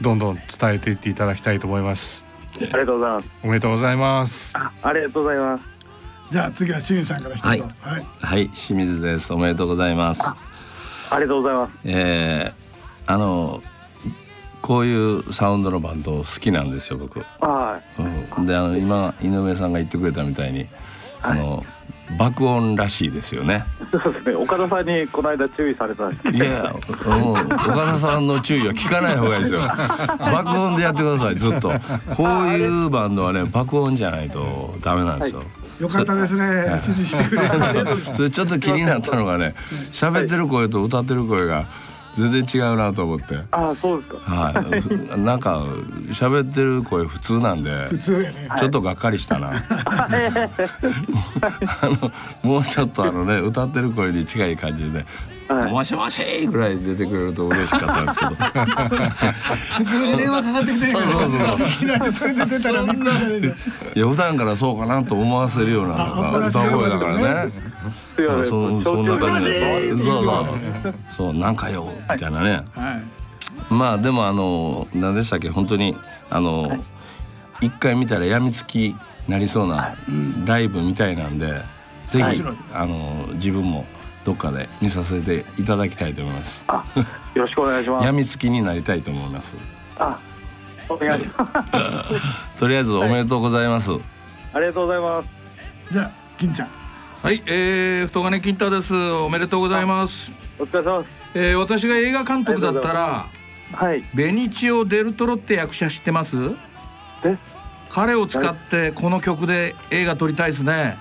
[0.00, 2.24] どんどん伝えていっていただきたいと思います。
[2.56, 3.26] ありがとうございます。
[3.42, 4.56] おめでとうございます。
[4.56, 5.64] あありがとうございます。
[6.30, 7.50] じゃあ次は清水さんから一言。
[7.50, 8.06] はいはい。
[8.20, 9.32] はい、清水です。
[9.32, 10.22] おめでとうございます。
[10.26, 10.34] あ
[11.14, 11.72] りがとうございます。
[11.84, 13.62] えー、あの
[14.60, 17.20] こういうサウンドのバンド好きなんですよ僕。
[17.40, 17.80] は
[18.36, 20.66] うん、であの今井上さんが言ってくれたみたいに、
[21.22, 21.64] あの
[22.16, 23.64] 爆音らしいですよね。
[23.82, 23.90] い。
[23.90, 24.34] そうですね。
[24.34, 26.36] 岡田さんにこの間注意されたんです。
[26.36, 26.74] いや
[27.06, 29.60] もう岡田さんの注意は聞かない方がいいですよ。
[30.18, 31.72] 爆音でやってくださいずっと。
[32.14, 35.42] こういうバンドはね爆音じゃないとダメなんですよ。
[35.80, 36.44] よかったですね。
[36.86, 38.00] 指示してくれて。
[38.16, 39.54] それちょっと気になったのがね
[39.92, 41.66] 喋ってる声と歌ってる声が
[42.18, 43.38] 全然違うなと思って。
[43.52, 44.18] あ、そうですか。
[44.18, 45.62] はい、ふなんか
[46.10, 48.48] 喋ってる声普通なんで普通やね。
[48.58, 49.52] ちょっとがっかりしたな。
[49.52, 50.08] あ
[51.82, 52.10] の
[52.42, 55.06] もうちょっとあのね歌ってる声に近い感じで
[55.70, 56.20] 「もしもし!」
[56.50, 58.30] ぐらい出てくれると嬉しかったんですけど
[59.78, 61.20] 普通に電話かかってきてるそうそう
[61.58, 63.56] そういきなりそれで出たらびっくりされる。
[63.94, 65.94] いや普段からそうかなと思わせるような
[66.48, 67.52] 歌声だからね。
[68.16, 68.44] すいません。
[68.44, 70.52] そうそんな感じでしそうまそ
[70.88, 72.50] うそうなんかよみたいなね。
[72.72, 73.00] は
[73.70, 73.72] い。
[73.72, 75.96] まあでもあの何でしたっけ本当に
[76.30, 76.76] あの
[77.60, 78.94] 一回見たらやみつき
[79.26, 79.96] なりそうな
[80.46, 81.62] ライブみたいなんで、
[82.06, 82.42] ぜひ、はい
[82.72, 83.84] あの自分も
[84.24, 86.64] どっかで見させていただきたいと思います。
[87.34, 88.04] よろしくお願いします。
[88.06, 89.56] やみつきになりたいと思います。
[89.98, 90.18] あ、
[90.88, 91.46] お願いしま
[92.54, 92.58] す。
[92.60, 93.90] とりあえずおめでとうございます。
[94.54, 95.28] ありがとうございます。
[95.92, 96.68] じゃあ金ちゃん
[97.20, 98.94] はい、えー、太金金太です。
[98.94, 100.30] おめでとうございます。
[100.56, 101.12] お疲れ様です。
[101.34, 103.26] えー、私が映画監督だったら、
[103.72, 104.04] はい。
[104.14, 106.36] ベニチオ・デルトロって役者知ってます？
[107.90, 110.96] 彼を使ってこの曲で映画撮りたいですね。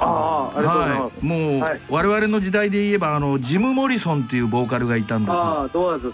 [0.00, 0.60] ああ。
[0.60, 5.32] はい、もう、はい我々の時代で言えばあのジム・モリソンっていうボーカルがいたんです。
[5.32, 6.12] ああ、ドアーズ。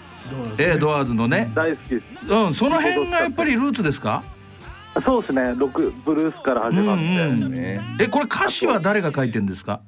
[0.59, 1.51] えー、ドアーズのね。
[1.55, 1.95] 大好き。
[2.29, 4.23] うん、その辺がやっぱりルーツですか？
[5.05, 5.53] そうですね。
[5.57, 7.79] ロックブルースから始まって。
[8.03, 9.79] え、これ歌詞は誰が書いてんですか？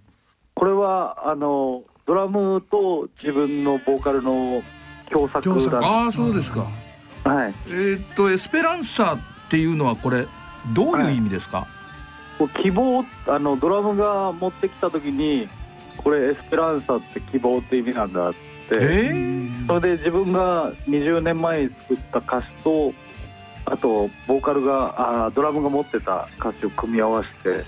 [0.56, 4.64] これはあのドラムと自分のボーカルの
[5.10, 6.66] 共作ああ、そうですか。
[7.26, 7.54] はい。
[7.68, 10.26] えーっとエスペランサっていうのはこれ
[10.74, 11.68] どういう意味ですか？
[12.40, 15.48] こう希望あのドラムが持ってきた時に
[15.98, 18.34] これエスペランサって希望って意味なんだっ
[18.70, 18.80] て、
[19.68, 22.94] それで自分が20年前に作った歌詞と
[23.66, 27.64] あとボーカルがあドラムが持ってた歌詞を組み合わせて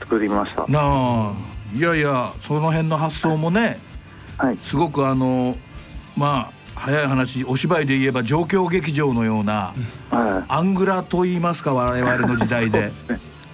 [0.00, 0.66] 作りました。
[0.66, 1.32] なあ。
[1.74, 3.78] いやいやその辺の発想もね、
[4.62, 5.56] すごくあの
[6.16, 9.74] まあ早い話お芝居で言えば状況劇場のような、
[10.48, 12.92] アングラと言いますか我々の時代で。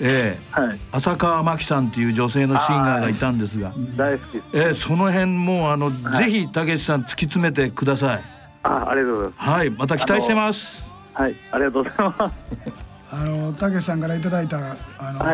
[0.00, 0.78] ええ。
[0.90, 4.44] 浅川真紀さんっていう女性のシンガーがいたんですが、大好きです。
[4.52, 8.24] ええその辺もあの、ぜひたけしさん突き詰めてください。
[8.64, 9.50] あありがとうございます。
[9.50, 10.83] はい、また期待してます。
[11.14, 12.34] はいありがとうございます。
[13.12, 14.58] あのたけしさんからいただいた
[14.98, 15.24] あの、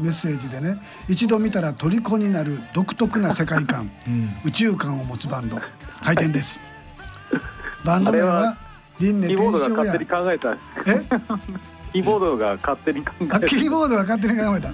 [0.00, 3.90] メッセージでね一度見たら虜になる独特な世界観、
[4.44, 5.60] 宇宙観を持つバンド。
[6.02, 6.60] 開店です。
[7.84, 8.56] バンド名は
[8.98, 10.52] 輪廻キーボード転生やが勝手に考えた。
[10.52, 11.78] え？
[11.92, 13.36] キーボードが勝手に考えた。
[13.36, 14.72] あ キーボードが勝手に考えた。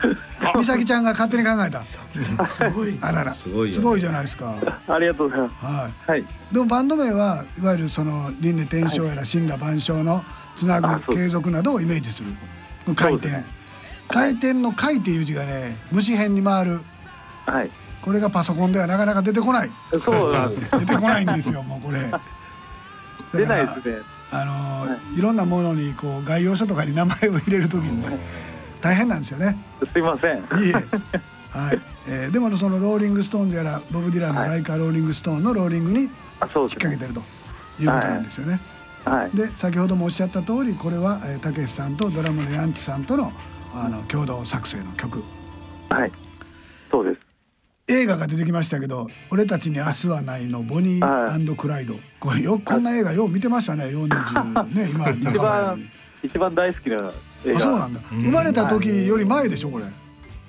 [0.59, 1.83] 美咲ちゃんが勝手に考えた。
[1.83, 1.99] す
[2.75, 2.99] ごい。
[3.01, 3.35] あらら。
[3.35, 4.55] すごいよすごいじゃないですか。
[4.89, 5.67] ありがとうございます。
[5.67, 10.25] はい、はい、でもバンド名はいわゆるその輪廻転生やら死んだ万象の
[10.57, 12.31] つなぐ継続などをイメージする。
[12.95, 13.45] 回転。
[14.09, 16.81] 回転の回っていう字がね虫辺に回る。
[17.47, 17.71] はい。
[18.03, 19.71] これがパソコンではなかなか出てこない。
[20.05, 20.79] そうなんです。
[20.79, 22.11] 出てこないんですよ もうこれ。
[23.33, 23.97] 出ないですね。
[24.31, 28.19] あのーい、ろんなものにこう概要書とかに名前を入れるときにね
[28.81, 29.57] 大変なんですよね。
[29.93, 30.39] すいません。
[30.63, 30.73] いいえ。
[31.57, 36.11] はい、えーでもそのローリング・ストーンズやらボブ・ディランの「Like a Rolling Stone」のローリングに引っ
[36.41, 37.23] 掛けてると
[37.81, 38.55] いうことなんですよね。
[38.55, 38.61] はい、
[39.35, 43.33] で先ほどもおっしゃった通りこれはえーたけしさんとドラムのヤンチさんとの
[43.75, 45.23] あの共同作成の曲。
[45.91, 46.13] はい。
[46.91, 47.21] そうです。
[47.89, 51.97] 映画が出てきましたけど「俺たちに明日はない」のボニークライド。
[52.19, 55.85] これよくこんな映画よう見てましたね40ね 今一番に。
[56.23, 56.97] 一番大好きな
[57.45, 57.57] 映画。
[57.57, 58.01] あそうなんだ。
[58.11, 59.85] 生まれた時より前でしょこれ。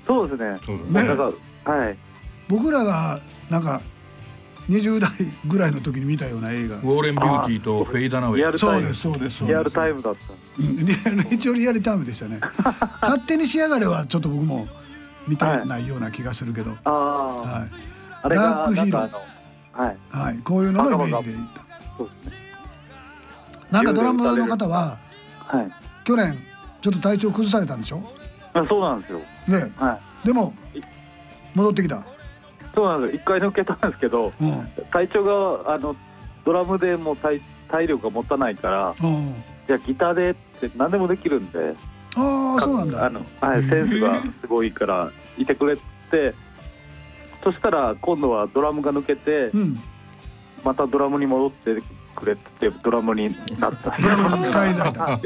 [0.08, 0.78] そうですね。
[1.02, 1.08] ね。
[1.08, 1.32] だか
[1.66, 1.98] らはい。
[2.48, 3.20] 僕らが
[3.50, 3.82] なんか
[4.70, 5.12] 20代
[5.48, 6.78] ぐらいの時に見たような映画。
[6.78, 8.58] ウォーレン・ビューティーとフェイダ・ナウェイ。
[8.58, 9.54] そうですそうですそうです。
[9.54, 10.20] リアルタイムだった。
[10.60, 10.86] うん。
[10.86, 12.40] リアル一応リアルタイムでしたね。
[13.02, 14.68] 勝手に仕上がれはちょっと僕も
[15.28, 17.70] 見てないような気がするけど、ああ、はい。
[18.24, 19.12] あれがダークヒーロー。
[19.84, 19.98] はい。
[20.10, 21.66] はい、こういうののイメージでいった。
[23.72, 24.98] なんかドラムの方は
[25.40, 25.72] はい。
[26.06, 26.38] 去年
[26.82, 28.02] ちょっと体調崩されたんでしょ？
[28.54, 29.20] あそうなんですよ。
[29.48, 29.72] ね。
[29.76, 30.54] はでも
[31.54, 32.04] 戻ってきた
[32.76, 33.16] そうなんです。
[33.16, 34.68] 一回抜けたんですけど、うん。
[34.92, 35.24] 体調
[35.64, 35.96] があの
[36.46, 37.40] ドラムでもう体
[37.70, 39.34] 体力が持たないからうん。
[39.68, 41.76] じゃあギターでって何でもできるんで
[42.16, 43.06] ああそうなんだ。
[43.06, 45.78] あの、はい、センスがすごいからいてくれ
[46.12, 46.34] て
[47.44, 49.80] そしたら今度はドラムが抜けて、うん。
[50.64, 51.82] またドラムに戻って
[52.16, 53.96] くれってドラムになった。
[54.02, 55.20] ドラムにた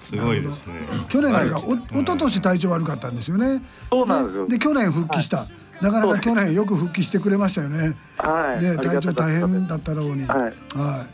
[0.00, 0.74] すごいですね。
[1.08, 3.62] 去年というかお一昨年体調悪かったんですよね。
[3.90, 4.48] そうなんですよ。
[4.48, 5.46] で去年復帰した、
[5.80, 7.96] なかなか去年よく復帰してくれましたよね。
[8.16, 8.62] はい。
[8.62, 10.26] ね体調大変だったろうに。
[10.26, 10.40] はい。
[10.78, 11.06] は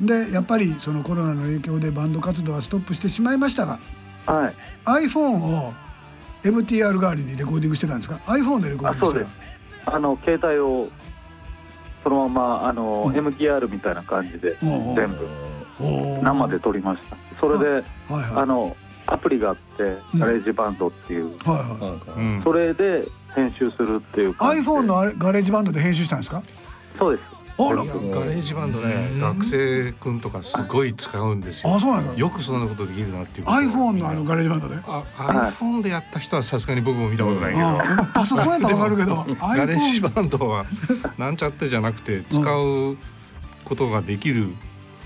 [0.00, 0.06] い。
[0.06, 3.80] でやっぱりそのコロナの影響でバンド活動はストップしてしまいましたが、
[4.26, 5.72] はい、iPhone を
[6.44, 9.36] MTR 代わりにレコーディングしてたんですか？iPhone でレコーディングしてあそうです。
[9.86, 10.88] あの携帯を
[12.04, 15.28] そのままあの、MTR みたいな感じで全部。
[16.22, 17.16] 生で撮りました。
[17.40, 18.76] それであ,、はいはい、あの
[19.06, 22.42] アプリがあってガレージバンドっていう、はいはい。
[22.42, 26.42] それで編集するっていう iPhone のあれガレージバンドで編集したんですか？
[26.98, 27.28] そうです。
[27.60, 27.76] あら。
[27.76, 31.74] ガレージバンドね、学生くんとかすごい使うんですよ。
[31.74, 33.46] あそうなんだよくそんなことできるなっていう。
[33.46, 34.76] iPhone のあのガレージバンドで？
[34.86, 38.12] あ iPhone でやった人はさすがに僕も見たことないけど。
[38.14, 40.66] パソコンやったらわかるけどガレージバンドは
[41.18, 42.96] なんちゃってじゃなくて使う
[43.64, 44.54] ことができる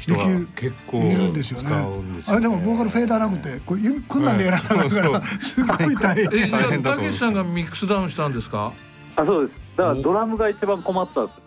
[0.02, 1.64] 人ができる結構いるんですよね。
[1.68, 8.72] 使うんですよあれでもボーカルフェーダーなくてこうゆこんなんでやらなかったからすごい大変えじゃあたけしさんがミックスダウンしたんですか？
[9.16, 9.58] あそうです。
[9.76, 11.38] だからドラムが一番困ったんです。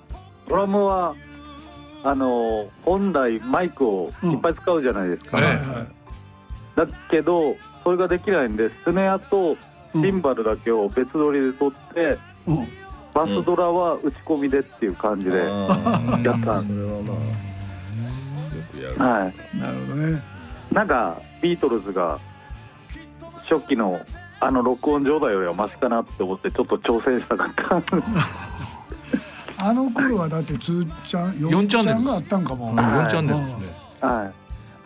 [0.47, 1.15] ドラムは
[2.03, 5.39] あの本来マイクをいっぱい使うじゃないですか、
[6.75, 9.57] だけどそれができないんでスネアと
[9.93, 12.19] シンバルだけを別撮りで撮って、
[13.11, 17.54] バスドラは打ち込みでっていう感じでやったんです
[18.83, 19.57] はい。
[19.57, 20.21] なるほどね。
[20.71, 22.19] なんかビートルズが
[23.49, 24.01] 初期の
[24.39, 27.81] あの録音状態よりはマシかなって思ってちょっと挑戦したかった
[29.67, 32.75] あの頃はだってつーちゃん 四4チャンネルチャンがあったんかも。
[32.75, 33.73] 4チャンネルですね。
[34.01, 34.33] はい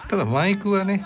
[0.10, 1.06] ただマイクはね、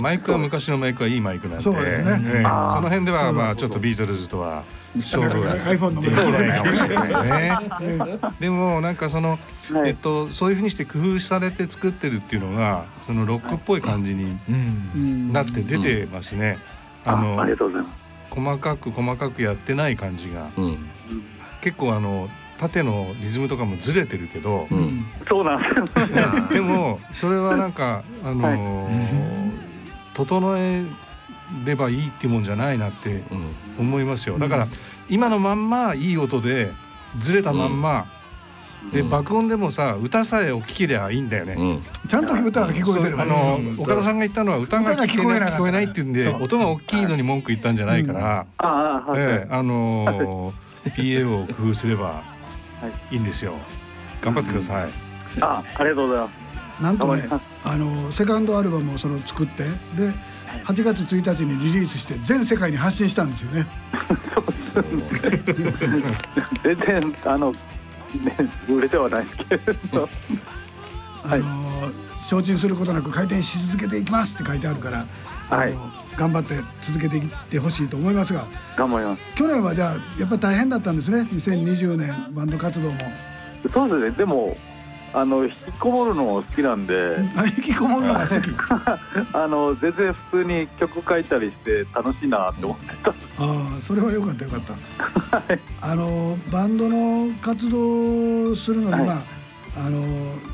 [0.00, 1.62] マイクは昔のマイクはいいマイクなんで。
[1.62, 2.32] そうですね。
[2.36, 2.42] ええ。
[2.46, 2.74] あー。
[2.76, 4.62] その辺ではまあちょっとビートルズとは
[4.96, 5.54] 勝負が。
[5.54, 8.18] なかなか iPhone のできないかもしれないね。
[8.40, 9.38] でもなんかその、
[9.84, 16.58] えっとそういうふうにして工夫されて作ってるっていうのがそのロックっぽい感じになって出てますね。
[17.04, 18.02] あのありがとうございます。
[18.30, 20.46] 細かく細かくやってない感じが、
[21.60, 22.28] 結構あの
[22.58, 24.68] 縦のリズムとかもずれてるけど、
[25.28, 25.68] そうなんで
[26.06, 29.52] すよ でもそれはなんかあのー
[30.14, 30.84] 整え
[31.64, 33.22] ればいいってもんじゃないなって
[33.78, 34.38] 思いますよ。
[34.38, 34.68] だから
[35.08, 36.72] 今のまんまいい音で
[37.18, 38.06] ずれたまんま、
[38.92, 41.80] で爆音でもさ歌さえお聞きりゃいいんだよね。
[42.08, 48.66] ちゃんと歌が聞こえてるあの岡田さんが言ったのは歌が聞こえない聞こえないって言うんで音が大きいのに文句言ったんじゃないから、あ
[49.06, 49.20] あはい。
[49.20, 50.52] ええあのー
[50.84, 52.22] PA を工夫すれば
[53.10, 53.16] い。
[53.16, 53.54] いんですよ。
[54.20, 54.90] 頑張ってください。
[55.40, 56.30] あありがとうございま
[56.78, 56.82] す。
[56.82, 57.22] なんとね
[57.64, 59.62] あのセカンドアルバムをその作って
[59.96, 60.12] で
[60.64, 63.66] 8月1日にリリースして全世界に発信したんですよね。
[66.62, 67.58] 全然あの、ね、
[68.68, 69.56] 売れてはないですけ
[69.96, 70.08] ど。
[71.24, 71.44] あの
[72.20, 75.06] 承知することなく回転し続けていきますって書いてあるから、
[75.50, 78.46] あの頑張って続けていってほしいと思いますが
[78.76, 79.22] 頑張ります。
[79.36, 81.22] 去年はじゃあやっぱり大変だったんですね。
[81.22, 82.98] 2020年バンド活動も。
[83.72, 84.16] そうですね。
[84.18, 84.56] でも
[85.14, 87.16] あの引きこもるのも好きなんで。
[87.36, 88.50] あ引きこもるのが好き。
[89.34, 93.10] あの全然普通に曲書いたりして楽しいなって思ってた。
[93.10, 94.74] ああそれはよかったよかった。
[95.80, 99.22] あのバンドの活動をするのに、まあ
[99.74, 100.02] あの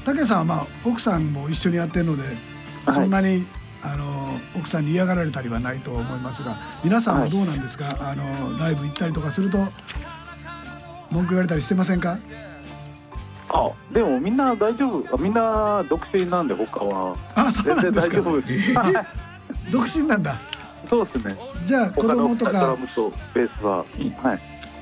[0.05, 2.23] 武さんはまあ奥さんも一緒にやってるので、
[2.93, 3.47] そんなに
[3.83, 9.59] あの奥さんに嫌がられたりはないと思いますが皆さんはどうなんですか、あのライブ行ったりとかすると
[11.11, 12.19] 文句言われたりしてませんか？
[13.51, 15.15] あでもみんな大丈夫。
[15.15, 17.17] あみんな独身なんで他は。
[17.35, 18.17] あそうなんですか。
[18.17, 18.41] 全然大丈夫。
[18.43, 19.07] ですはい
[19.73, 20.39] 独身なんだ。
[20.89, 21.37] そうですね。
[21.67, 22.77] じゃあ子供とか。
[23.35, 23.79] ベースは。
[23.79, 24.41] はい。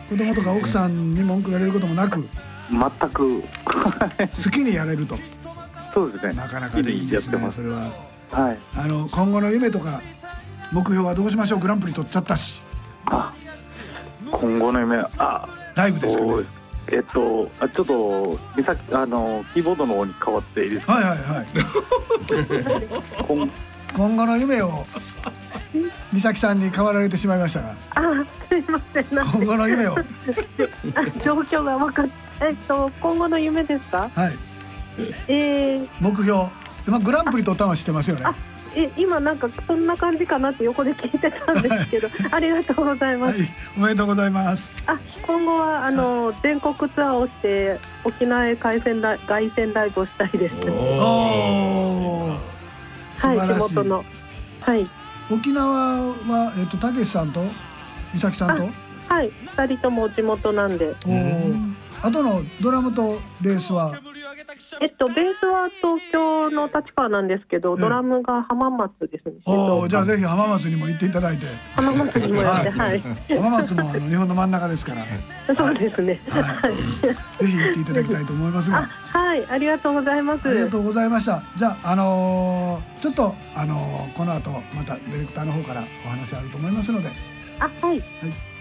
[0.08, 2.28] 子供とか奥さんに文句言われることもなく。
[2.70, 3.42] 全く。
[4.44, 5.16] 好きにやれると。
[5.94, 6.32] そうですね。
[6.34, 7.90] なかなかいいですねそれは。
[8.30, 8.58] はい。
[8.76, 10.00] あの今後の夢とか
[10.72, 11.58] 目標はどうしましょう？
[11.60, 12.62] グランプリ取っちゃったし。
[14.30, 16.44] 今後の夢あライブですかね
[16.92, 20.92] えっとあちょっと美咲あのキーボードの方に変わっていいですか？
[20.94, 21.46] はいはいはい。
[23.28, 23.48] 今
[23.94, 24.86] 今後の夢を
[26.12, 27.74] 美咲さんに変わられてしまいましたが。
[27.94, 29.06] あ、すいません。
[29.14, 29.96] なんで今後の夢を。
[29.96, 30.02] あ
[31.22, 32.08] 状況が分かっ
[32.40, 34.10] えっと今後の夢ですか？
[34.14, 34.32] はい。
[35.28, 36.44] えー、目標。
[36.86, 38.24] 今グランプリ取ったのは知ってますよね
[38.76, 43.38] え今なんかそんな感じかなって横で聞いてたんですけど、 ありがとうございます。
[43.76, 44.70] おめでとうございます。
[44.86, 50.54] あ、今後はあの全国ツアーをして沖縄へ凱旋ラ凱旋ライブをしたいです。
[50.68, 52.36] お
[53.16, 53.68] 素はい、晴らしい。
[53.70, 54.04] 地元の。
[54.60, 54.86] はい。
[55.30, 57.44] 沖縄はえっとたけしさんと？
[58.14, 58.68] 美咲さんと？
[59.08, 60.94] はい二人とも地元なんで。
[61.06, 61.74] おー。
[62.02, 63.90] あとのドラムとベースは？
[64.80, 69.34] えっとベースは東京の立川なんですけど、ドラムが浜松ですね。
[69.44, 73.00] おーじゃあぜひ浜松にも行っていただいて浜松にもやってはい。
[73.28, 75.04] 浜松もあの日本の真ん中ですから
[75.54, 76.20] そうですね。
[77.38, 80.48] ぜひ行っていただきたいと思いますがはい、ありがとうございます。
[80.48, 81.42] ありがとうございました。
[81.56, 87.08] じゃあ、あのーちょっと、あのーこの後、またディレクターの方からお話あると思いますので。
[87.58, 87.98] あ、はい。
[87.98, 88.55] 暑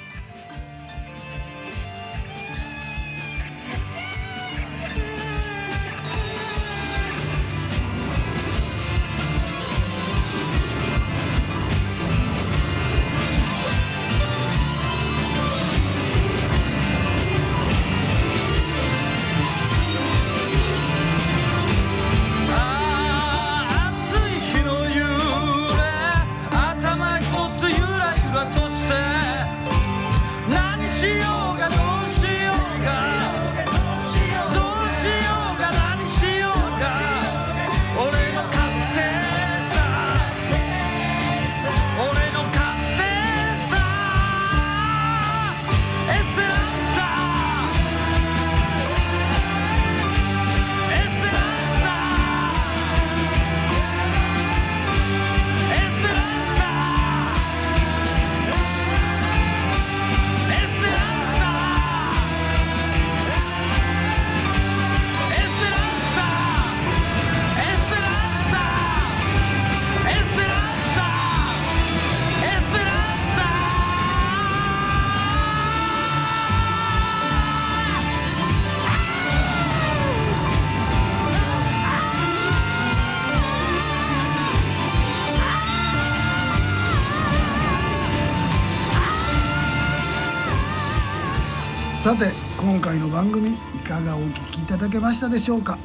[92.05, 92.25] さて
[92.59, 95.79] 今回の番組いかがお聞きいただけましたでしょうか、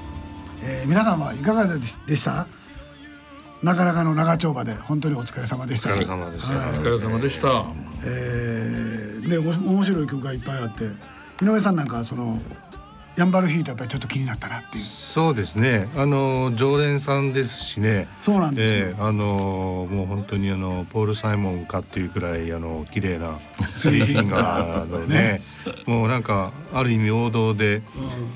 [0.62, 2.47] えー皆さんはいかがででした？
[3.62, 5.94] なかなかの長丁場で本当にお疲れ様でした。
[5.94, 6.55] お疲れ様でした。
[6.59, 6.70] はい。
[6.70, 7.64] お疲れ様でした。
[8.05, 10.84] えーねお面白い曲がいっぱいあって
[11.42, 12.38] 井上さんなんかはその
[13.16, 14.85] ヤンバルヒートやっぱりちょっと気になったなっていう。
[14.85, 15.89] そうですね。
[15.97, 18.09] あの常連さんですしね。
[18.20, 18.87] そうなんですよ。
[18.89, 23.39] ええあのもう本当にあのポール・サイモンかっていうくらいあの綺麗な。
[23.69, 25.43] スリーフィンガー ね。
[25.87, 27.82] もうなんかある意味王道で、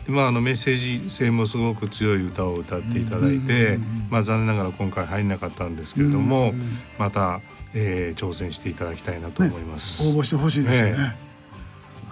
[0.06, 3.78] まああのメッセージ性もすごく強い歌を歌っていただいて、
[4.10, 6.52] まあ残念ながら今回入んなかったんですけれども、
[6.98, 7.40] また、
[7.74, 10.02] えー挑戦していただきたいなと思います。
[10.08, 11.14] 応募してほしいですよね。
[11.20, 11.23] え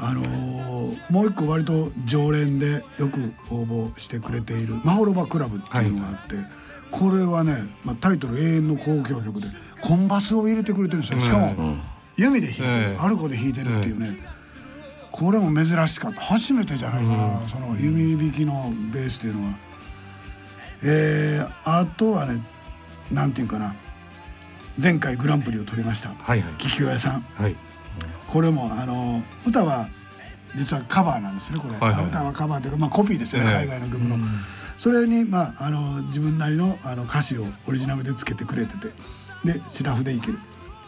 [0.05, 0.63] あのー
[1.11, 6.37] もう一個割と常連でよく応募してくれている「マホロバクラブ」っていうのがあって、
[6.91, 9.47] これはね、まあ、タイトル「永遠の交響曲」で
[9.81, 11.21] コンバスを入れてくれてるんですよ。
[11.21, 11.77] しかも、
[12.17, 12.99] 弓で弾いてる、ええ。
[13.01, 14.19] アルコで弾いてるっていうね、
[15.11, 16.21] これも珍しかった。
[16.21, 19.55] 初めてじゃないかな、その弓弾きのベースっていうのは。
[20.83, 22.43] えー、あとはね
[23.11, 23.75] なんていうかな。
[24.83, 26.11] 前回グランプリを取りました。
[26.19, 26.55] はいはい。
[26.59, 27.25] 桔梗屋さん。
[27.35, 27.57] はい
[28.33, 29.89] これもあの歌は
[30.57, 32.07] 実はカバーなんですねこれ、はいはい。
[32.07, 33.55] 歌はカバーというか、まあ、コピーですよね、ええ。
[33.67, 34.17] 海外の曲の、
[34.79, 38.89] それに、まあ、あの自分なりのあの歌詞をオリジナルでつけてくれてて
[39.45, 40.39] でシラフでいける、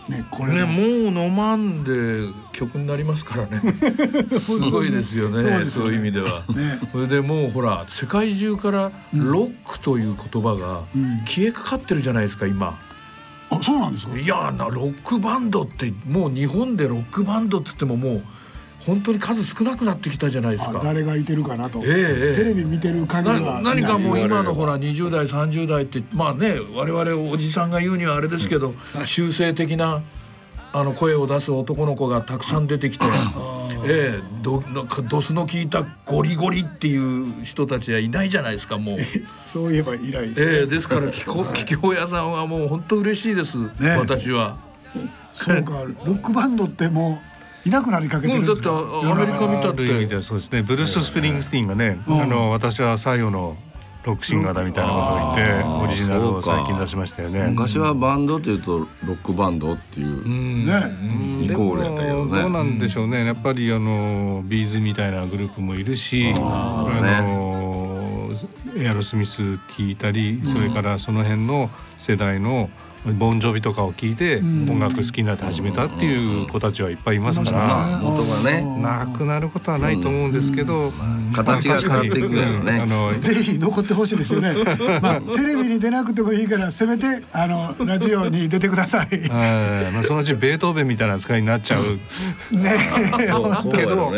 [0.08, 3.60] ね、これね、ももう飲まんで曲になりますからね。
[4.40, 5.42] すごいですよね。
[5.42, 6.44] そうそういう意味では。
[6.48, 6.78] ね。
[6.92, 10.84] それでもうほら世界中からロックという言葉が
[11.26, 12.78] 消えかかってるじゃないですか今。
[13.60, 14.18] あそうなんですか？
[14.18, 18.22] いやなロックバンドってもう日本でロックバンドっつってももう
[18.86, 20.80] 本当に数少なくなってきたじゃないですあか。
[20.82, 22.36] 誰がいてるかなと、ええええ。
[22.36, 23.62] テレビ見てる限りは。
[23.62, 28.74] な何かもう今のほら20代30代ってまあね我々おじさんが言うにはあれですけど
[29.06, 30.02] 修正的な
[30.74, 33.04] あの声を出す男の子がたくさん出てきて、
[33.86, 38.98] ええどなんかドスの効いたゴリゴリっていう人たちはいないじゃないですかもう。
[39.46, 43.56] そういえば以来です、ええですから桔梗桔梗屋さんはもう本当嬉しいです、
[44.00, 44.58] 私は。
[45.32, 47.20] そうかロックバンドっても
[47.64, 53.56] ういなくなりかけてるんですか、うんだってアメリカ見たという意味ではそうですねブルース・スプリングスティーンがね、あの私は最後の
[54.04, 57.46] ロックシンガーだみたいなことを言ってオリジナルを最近出しましたよね。
[57.48, 60.06] 昔はバンドというとロックバンドっていう
[61.42, 62.42] イコールやったけどね。
[62.42, 63.24] どうなんでしょうね。
[63.24, 66.86] やっぱりあのビーズみたいなグループもいるしあ
[67.22, 68.30] の
[68.76, 72.68] エアロスミス聞いたり、それからその辺の世代の
[73.12, 78.62] ボンジョビとかを聞いて音楽好きになって始めたっていう子たちはいっぱいいますから、まあ元がね。
[78.80, 80.92] なくなることはないと思うんですけど、
[81.34, 82.78] 形が変わっていくよね。
[82.82, 84.54] あのぜひ残ってほしいですよね。
[85.02, 89.06] まあテレビに出なくてもいいからせめてあのラジオに出てください。
[89.28, 91.84] まあ、そのうちベートーベンみたいな扱いになっちゃう。
[91.84, 94.12] そうけど、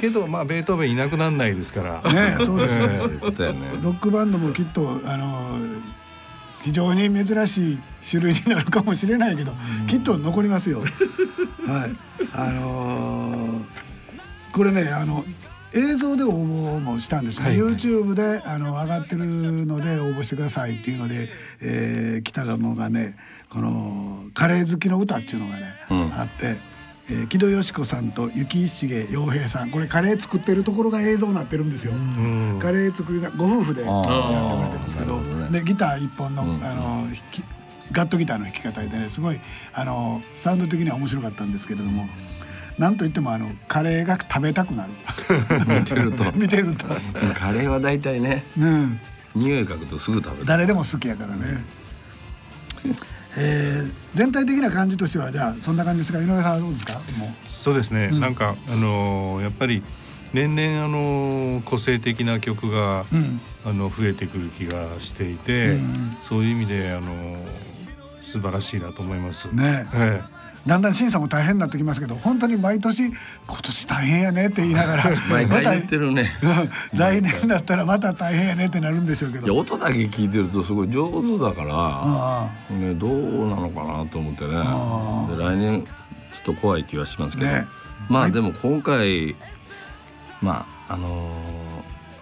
[0.00, 2.12] けどまあベートーベンいなくならないですから。
[2.12, 2.98] ねそうですよね。
[3.82, 5.58] ロックバンドもきっとあの
[6.62, 7.78] 非常に珍しい
[8.08, 9.52] 種類になるかもしれないけど、
[9.88, 10.80] きっと残りますよ。
[11.66, 11.96] はい。
[12.32, 13.64] あのー
[14.52, 15.24] これねあの
[15.72, 17.56] 映像で応募もしたんですね、はい。
[17.56, 21.28] YouTube であの上がってるので応募してくださいっていうので、
[21.60, 23.16] えー、北鴨がね
[23.50, 25.74] このカレー好きの歌っていうのがね、
[26.16, 26.56] あって、
[27.10, 29.70] えー木戸よし子さんと雪重洋平さん。
[29.70, 31.92] これカレー作ってるところが映像になってるんですよ。
[32.60, 34.08] カレー作りなご夫婦でやって
[34.56, 35.20] くれてるんですけど、
[35.50, 36.52] でギター一本の,、あの
[37.08, 37.42] 弾き
[37.92, 39.40] ガットギターの弾き方でねすごい
[39.72, 42.08] あのサウンド的には面白かったんですけれども。
[42.76, 44.90] なんといってもあのカレーが食べたくなる。
[45.68, 46.24] 見てると。
[46.34, 46.86] 見てると、
[47.38, 48.98] カレーは大体ねうん、
[49.36, 50.44] 匂い嗅ぐとすぐ食べる。
[50.44, 51.62] 誰でも好きやからね、
[53.36, 56.94] えー全体的な感じとしてはじゃあそんな感じですが井上さんはどうですか？
[57.16, 59.80] もそうですね、なんかあのーやっぱり
[60.32, 66.16] 年々あのー個性的な曲が、う、うん、あの増えてくる気がしていて、うん。
[66.22, 67.38] そういう意味であのー
[68.34, 69.46] 素晴らしいなと思います。
[69.52, 69.88] ね。
[69.94, 70.20] え
[70.66, 73.14] だんだん審査も大変になってきますけど本当に毎年今
[73.62, 76.32] 年大変やねって言いながら 毎回また言ってるね。
[76.42, 76.46] う
[76.96, 84.54] ん来年だったらまた大変やねってなるんでしょうけいやど音だけ聞いてるとすごい上手だから、あね、どうなのかなと思ってね。
[84.56, 85.88] あで来年ちょ
[86.40, 87.66] っと怖い気はしますけど、ね。
[88.08, 89.36] まあでも今回
[90.40, 91.30] まああの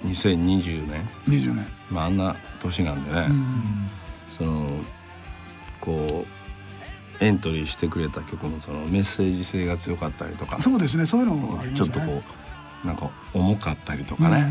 [0.04, 3.88] ー、2020年、20年、まあ、あんな年なんでね、うん。
[4.36, 4.66] その
[5.82, 6.24] こ
[7.20, 10.62] うエントリーしてくれた曲のそのメッセージ性が強かったりとか。
[10.62, 12.22] そうですねそういうのもありまちょっとすねこ
[12.84, 14.50] うなんか重かったりとかね、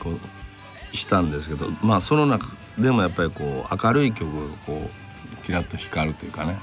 [0.00, 4.90] こうしたんですけどまあその中でもやっぱりこう明るい曲がこ
[5.42, 6.58] うキラッと光るというかね、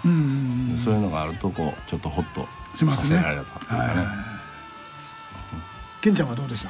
[0.84, 4.06] そういうのがあるとこうちょっとホッとさせられたというかね、はい
[6.02, 6.70] 金ちゃんはどうでした？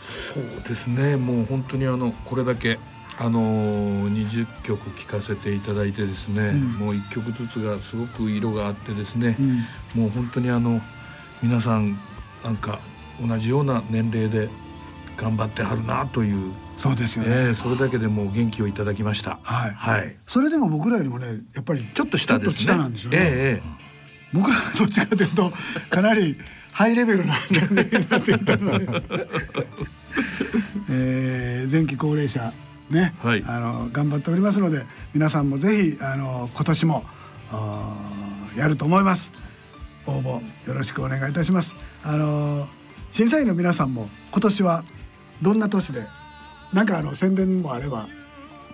[0.00, 1.16] そうですね。
[1.16, 2.78] もう本当にあのこれだけ
[3.18, 6.72] あの20曲聴かせていただいてですね、うん。
[6.72, 10.02] もう1曲ずつがすごく色があってですね、うん。
[10.02, 10.80] もう本当にあの
[11.42, 11.98] 皆さん
[12.42, 12.80] なんか
[13.20, 14.48] 同じような年齢で
[15.16, 19.38] 頑張ってはるなというそうですよね、ええそれだけでもう元気をいただきました。
[19.42, 19.74] はい。
[19.74, 20.16] はい。
[20.26, 22.54] それでも僕らよりもねやっぱりちょっと下ですね。
[22.54, 23.82] ちょっと下なんですよね、ええ
[24.32, 25.52] 僕らがどっちかというと
[25.90, 26.38] かなり
[26.72, 28.86] ハイレベルな年齢になってきたので、
[30.90, 32.52] えー前期高齢者
[32.92, 33.14] ね、
[33.46, 34.82] あの頑張っておりますので
[35.14, 37.04] 皆さんもぜひあの今年も
[38.56, 39.32] やると思います。
[40.06, 41.74] 応募よろしくお願いいたします。
[42.04, 42.68] あの
[43.10, 44.84] 審査員の皆さんも今年は
[45.42, 46.06] どんな年で
[46.72, 48.08] なんかあの宣伝もあれば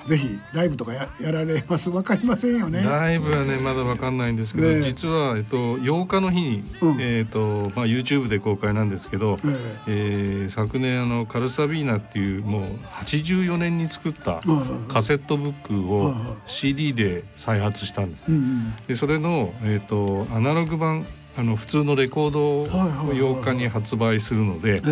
[0.09, 1.90] ぜひライブとかややられます？
[1.90, 2.82] わかりませんよね。
[2.82, 4.82] ライブはねまだわかんないんですけど、ねえ。
[4.82, 6.64] 実は、えっと、8日の日に、
[6.98, 9.39] えっとまあ、YouTube で公開なんですけど、
[9.86, 12.62] えー昨年あのカルサビーナっていうもう
[13.05, 14.89] 84年に作ったうんうんうん。
[14.89, 16.14] カセットブックを
[16.47, 18.24] CD で再発したんです。
[18.28, 18.76] うんうん。
[18.86, 21.06] でそれの、えっとアナログ版
[21.36, 24.82] あの普通のレコードをはいはいはい8日に発売するので、え。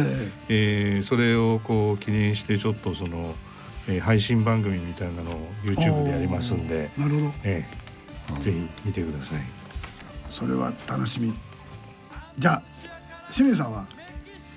[0.48, 3.34] えーそれをこう記念してちょっとその、
[3.88, 7.32] えー配信番組みたいなのを YouTube でやりますんで、なるほど。
[7.44, 9.42] えーぜひ見てください。
[10.28, 11.32] それは楽しみ。
[12.38, 12.62] じゃあ
[13.32, 13.86] 清水さんは？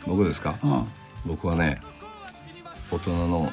[0.08, 0.88] 僕ですか、うん。
[1.26, 1.80] 僕はね
[2.92, 3.52] 大人の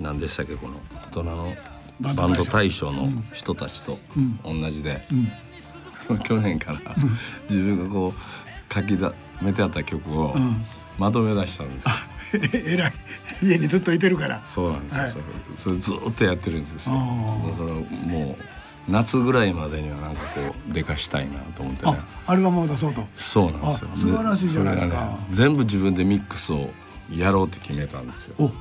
[0.00, 0.74] 何でしたっけこの
[1.08, 1.54] 大人の
[2.00, 2.92] バンド大賞。
[2.92, 3.98] の人たちと
[4.44, 5.00] 同じで、
[6.24, 6.80] 去年から
[7.48, 10.64] 自分がこう書きだめてあった曲をうん。
[10.98, 11.94] まとめ出したんですよ。
[12.72, 12.92] えらい。
[13.42, 14.42] 家にずっといてるから。
[14.44, 15.12] そうなんですよ、はい。
[15.58, 16.92] それずっとやってるんですよ。
[17.56, 17.74] その
[18.06, 21.98] もう夏ぐらいまでにはなんかこうでかしたいなと思ってね。
[22.26, 23.06] アルバムを出そうと。
[23.16, 23.88] そうなんですよ。
[23.92, 24.96] あ素晴らしいじゃないですか。
[24.96, 26.70] ね全部自分でミックスを
[27.10, 28.52] やろうって決めたんですよ。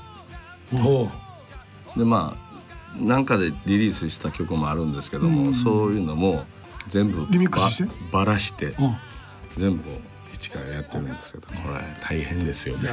[1.96, 5.56] でまあなんかでリリースした曲もあるんですけども、うん。
[5.56, 6.46] そういうのも
[6.90, 7.90] 全部リミックスして？
[8.12, 8.98] ばばらして、うん。
[9.58, 10.00] 全部こう
[10.46, 12.90] 一からやってるんですけどこれ大変ですよね。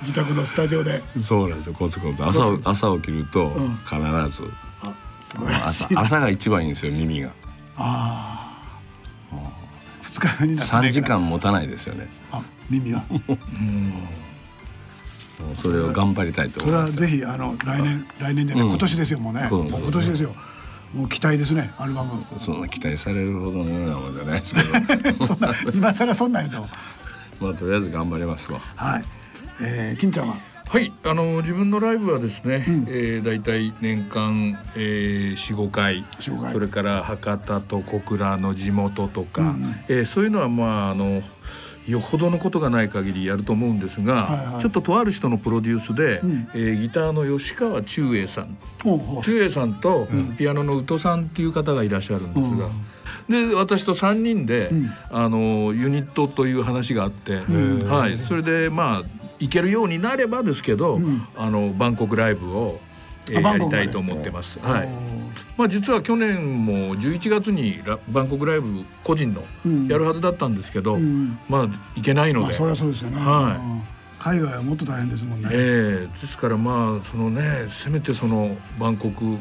[0.00, 1.02] 自宅のスタジオで。
[1.20, 1.74] そうなんですよ。
[1.74, 2.24] コツコツ。
[2.24, 3.76] 朝朝起きるとうん。
[3.78, 3.96] 必
[4.28, 4.42] ず、
[5.20, 5.84] 素晴らしい。
[5.96, 7.30] 朝朝が一番いいんですよ耳が。
[7.76, 8.58] あ
[9.32, 9.36] あ
[10.02, 12.08] 二日になって3ないから時間持たないですよね。
[12.32, 13.04] あ耳は。
[13.10, 13.18] も
[15.52, 17.00] うそれを頑張りたいとそれは思います。
[17.02, 18.70] ぜひあの来年来年じゃないうん。
[18.70, 19.46] 今年ですよもうね。
[19.50, 20.34] 今年ですよ
[20.94, 22.10] もう期待ですねアルバム。
[22.38, 24.62] そんな期待されるほどのようなもんじゃないですけ
[25.12, 25.24] ど。
[25.26, 26.68] そんな今更そんなん言うと。
[27.44, 28.60] まあとりあえず頑張りますわ。
[28.76, 29.04] はい。
[29.62, 30.36] えー金ちゃんは？
[30.68, 36.04] はい、あの自分のライブはですね、えー、大体年間、えー、45回。
[36.40, 36.52] 回。
[36.52, 39.56] それから博多と小倉の地元とか、
[39.88, 41.22] えーそういうのはまああの
[41.88, 44.60] よほどのことがない限りやると思うんですが、はいはい。
[44.60, 46.48] ちょっととある人のプロデュースで、うん。
[46.54, 48.56] えーギターの吉川忠英さん。
[48.84, 49.22] おうおう。
[49.22, 52.68] 忠英さんとピアノの宇都さんっていう方がいらっしゃるんですが。
[53.28, 54.70] で私と3人で、
[55.10, 60.98] あのユニットという話があって、んはい、それでまあ行けるようになればですけど、
[61.36, 62.80] あのバンコクライブを、
[63.28, 64.58] えーやりたいと思ってます。
[64.60, 64.88] はい。
[65.60, 69.86] まあ実は去年も11月にラバンコクライブ個人のうん。
[69.88, 71.38] やるはずだったんですけど、ん。
[71.50, 73.20] まあ行けないので、まあそりゃそうですよね。
[73.20, 73.62] はい。
[73.62, 73.82] うん
[74.20, 75.48] 海外はもっと大変ですもんね。
[75.50, 76.20] ええ。
[76.20, 79.38] ですからまあそのねせめてそのバンコク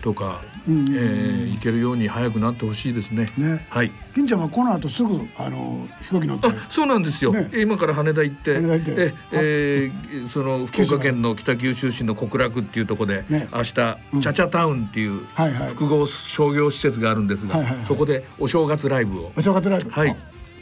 [0.00, 0.59] とか、うん
[0.92, 3.30] ええ行けるように早くなってほしいですね。
[3.36, 3.66] ね。
[3.68, 3.90] はい。
[4.14, 7.32] 金ちゃんはこの後すぐあの飛行機乗ってそうなんですよ。
[7.32, 7.50] ね。
[7.54, 13.48] 今から羽田行って、ええーその福岡県の北九州市の小倉区っていうところで、ね。
[13.52, 13.96] 明日、チャ
[14.32, 15.68] チャタウンっていうはいはい。
[15.68, 17.76] 複合商業施設があるんですが、はいはい。
[17.76, 19.32] はいそこでお正月ライブを。
[19.36, 19.90] お正月ライブ。
[19.90, 20.16] はい。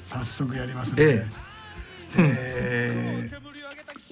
[0.05, 0.97] 早速やりますね。
[0.99, 1.27] え
[2.17, 3.31] え。
[3.35, 3.39] ー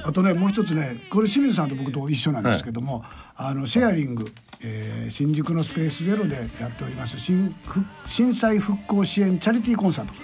[0.05, 3.02] あとねもう一つねこれ清水さんと僕と一緒なんですけども、
[3.35, 4.31] あのシェアリング、
[4.67, 7.19] えー新宿のスペースゼロでやっております。
[7.21, 10.15] 新ふ震災復興支援チャリティーコンサート、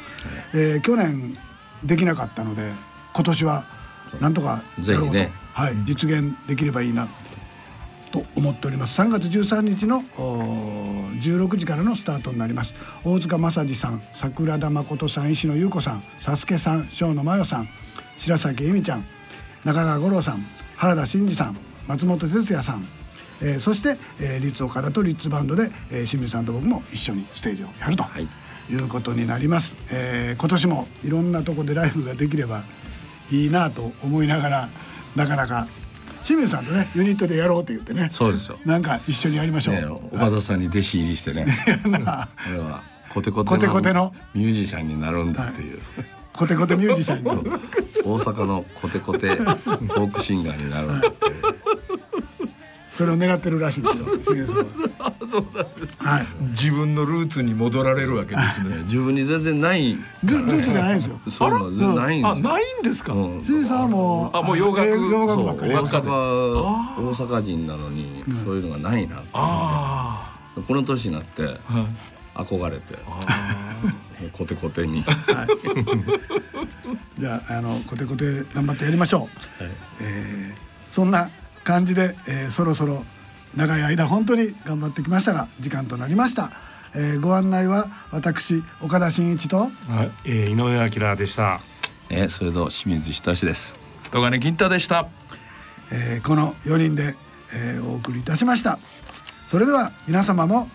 [0.54, 1.36] えー去年
[1.84, 2.72] できなかったので
[3.14, 3.64] 今年は
[4.20, 5.30] なんとかやろうと、ね。
[5.52, 7.08] はい、実現できればいいな
[8.10, 9.00] と思っております。
[9.00, 12.74] 3月13日のおー16時からのスタートになります。
[13.04, 17.68] 大塚正治さん桜田誠さん石野優子さん佐助さん生野真代さん
[18.16, 19.04] 白崎恵美ちゃん
[19.64, 20.44] 中川五郎さん
[20.76, 21.56] 原田真二さん
[21.86, 22.84] 松本哲也さん、
[23.42, 28.04] えーそして、えー、立岡田とリッツバンドで、えー清水さんと僕も一緒にステージをやると、
[28.70, 32.62] い、うことになります、えー今年もいろんなとこでライブができれば
[33.30, 34.68] いいなと思いながら
[35.16, 35.66] なかなか
[36.22, 38.58] 清水さんとねユニットでやろうって言ってねそうですよ。
[38.64, 41.46] なんか一緒にやりましょう、ね、岡田さんに弟子入りしてね。
[41.84, 45.80] 俺はコテコテのミュージシャンになるんだっていう。
[46.32, 47.50] コテコテミュージシャンに。
[48.04, 51.26] 大阪のコテコテフォークシンガーになるんだって
[52.94, 54.06] それを狙ってるらしいですよ
[55.30, 55.96] そうなんです。
[55.98, 56.26] はい。
[56.50, 58.82] 自分のルーツに戻られるわけですね。
[58.84, 59.94] 自分に全然ない。
[60.22, 61.20] ルルーツじゃないですよ。
[61.30, 61.50] そう
[61.94, 63.14] ないんですあ、ないんですか？
[63.42, 64.86] 杉さんはもうあもう洋楽。
[64.86, 65.72] 洋楽ばっかり。
[65.74, 70.32] 大阪大阪人なのにそういうのがないなとあ
[70.68, 71.56] この年になって
[72.34, 72.98] 憧れて
[74.32, 75.02] コテコテに。
[77.18, 79.28] じゃああのコテコテ頑張ってやりましょ
[79.60, 79.64] う、
[80.00, 81.30] えーそんな
[81.64, 83.04] 感じで、えーそろそろ
[83.56, 86.50] 長い間本当に頑張ってきましたが時間となりました、
[86.94, 89.70] えーご案内は私岡田真一とはい、
[90.24, 91.60] えー、井上彰でした。
[92.10, 94.06] えーそれと清水仁志ですあ。
[94.08, 95.08] 人金金太でした。
[95.90, 97.14] えーこの4人で、
[97.54, 98.78] えーお送りいたしました
[99.50, 100.68] それでは皆様も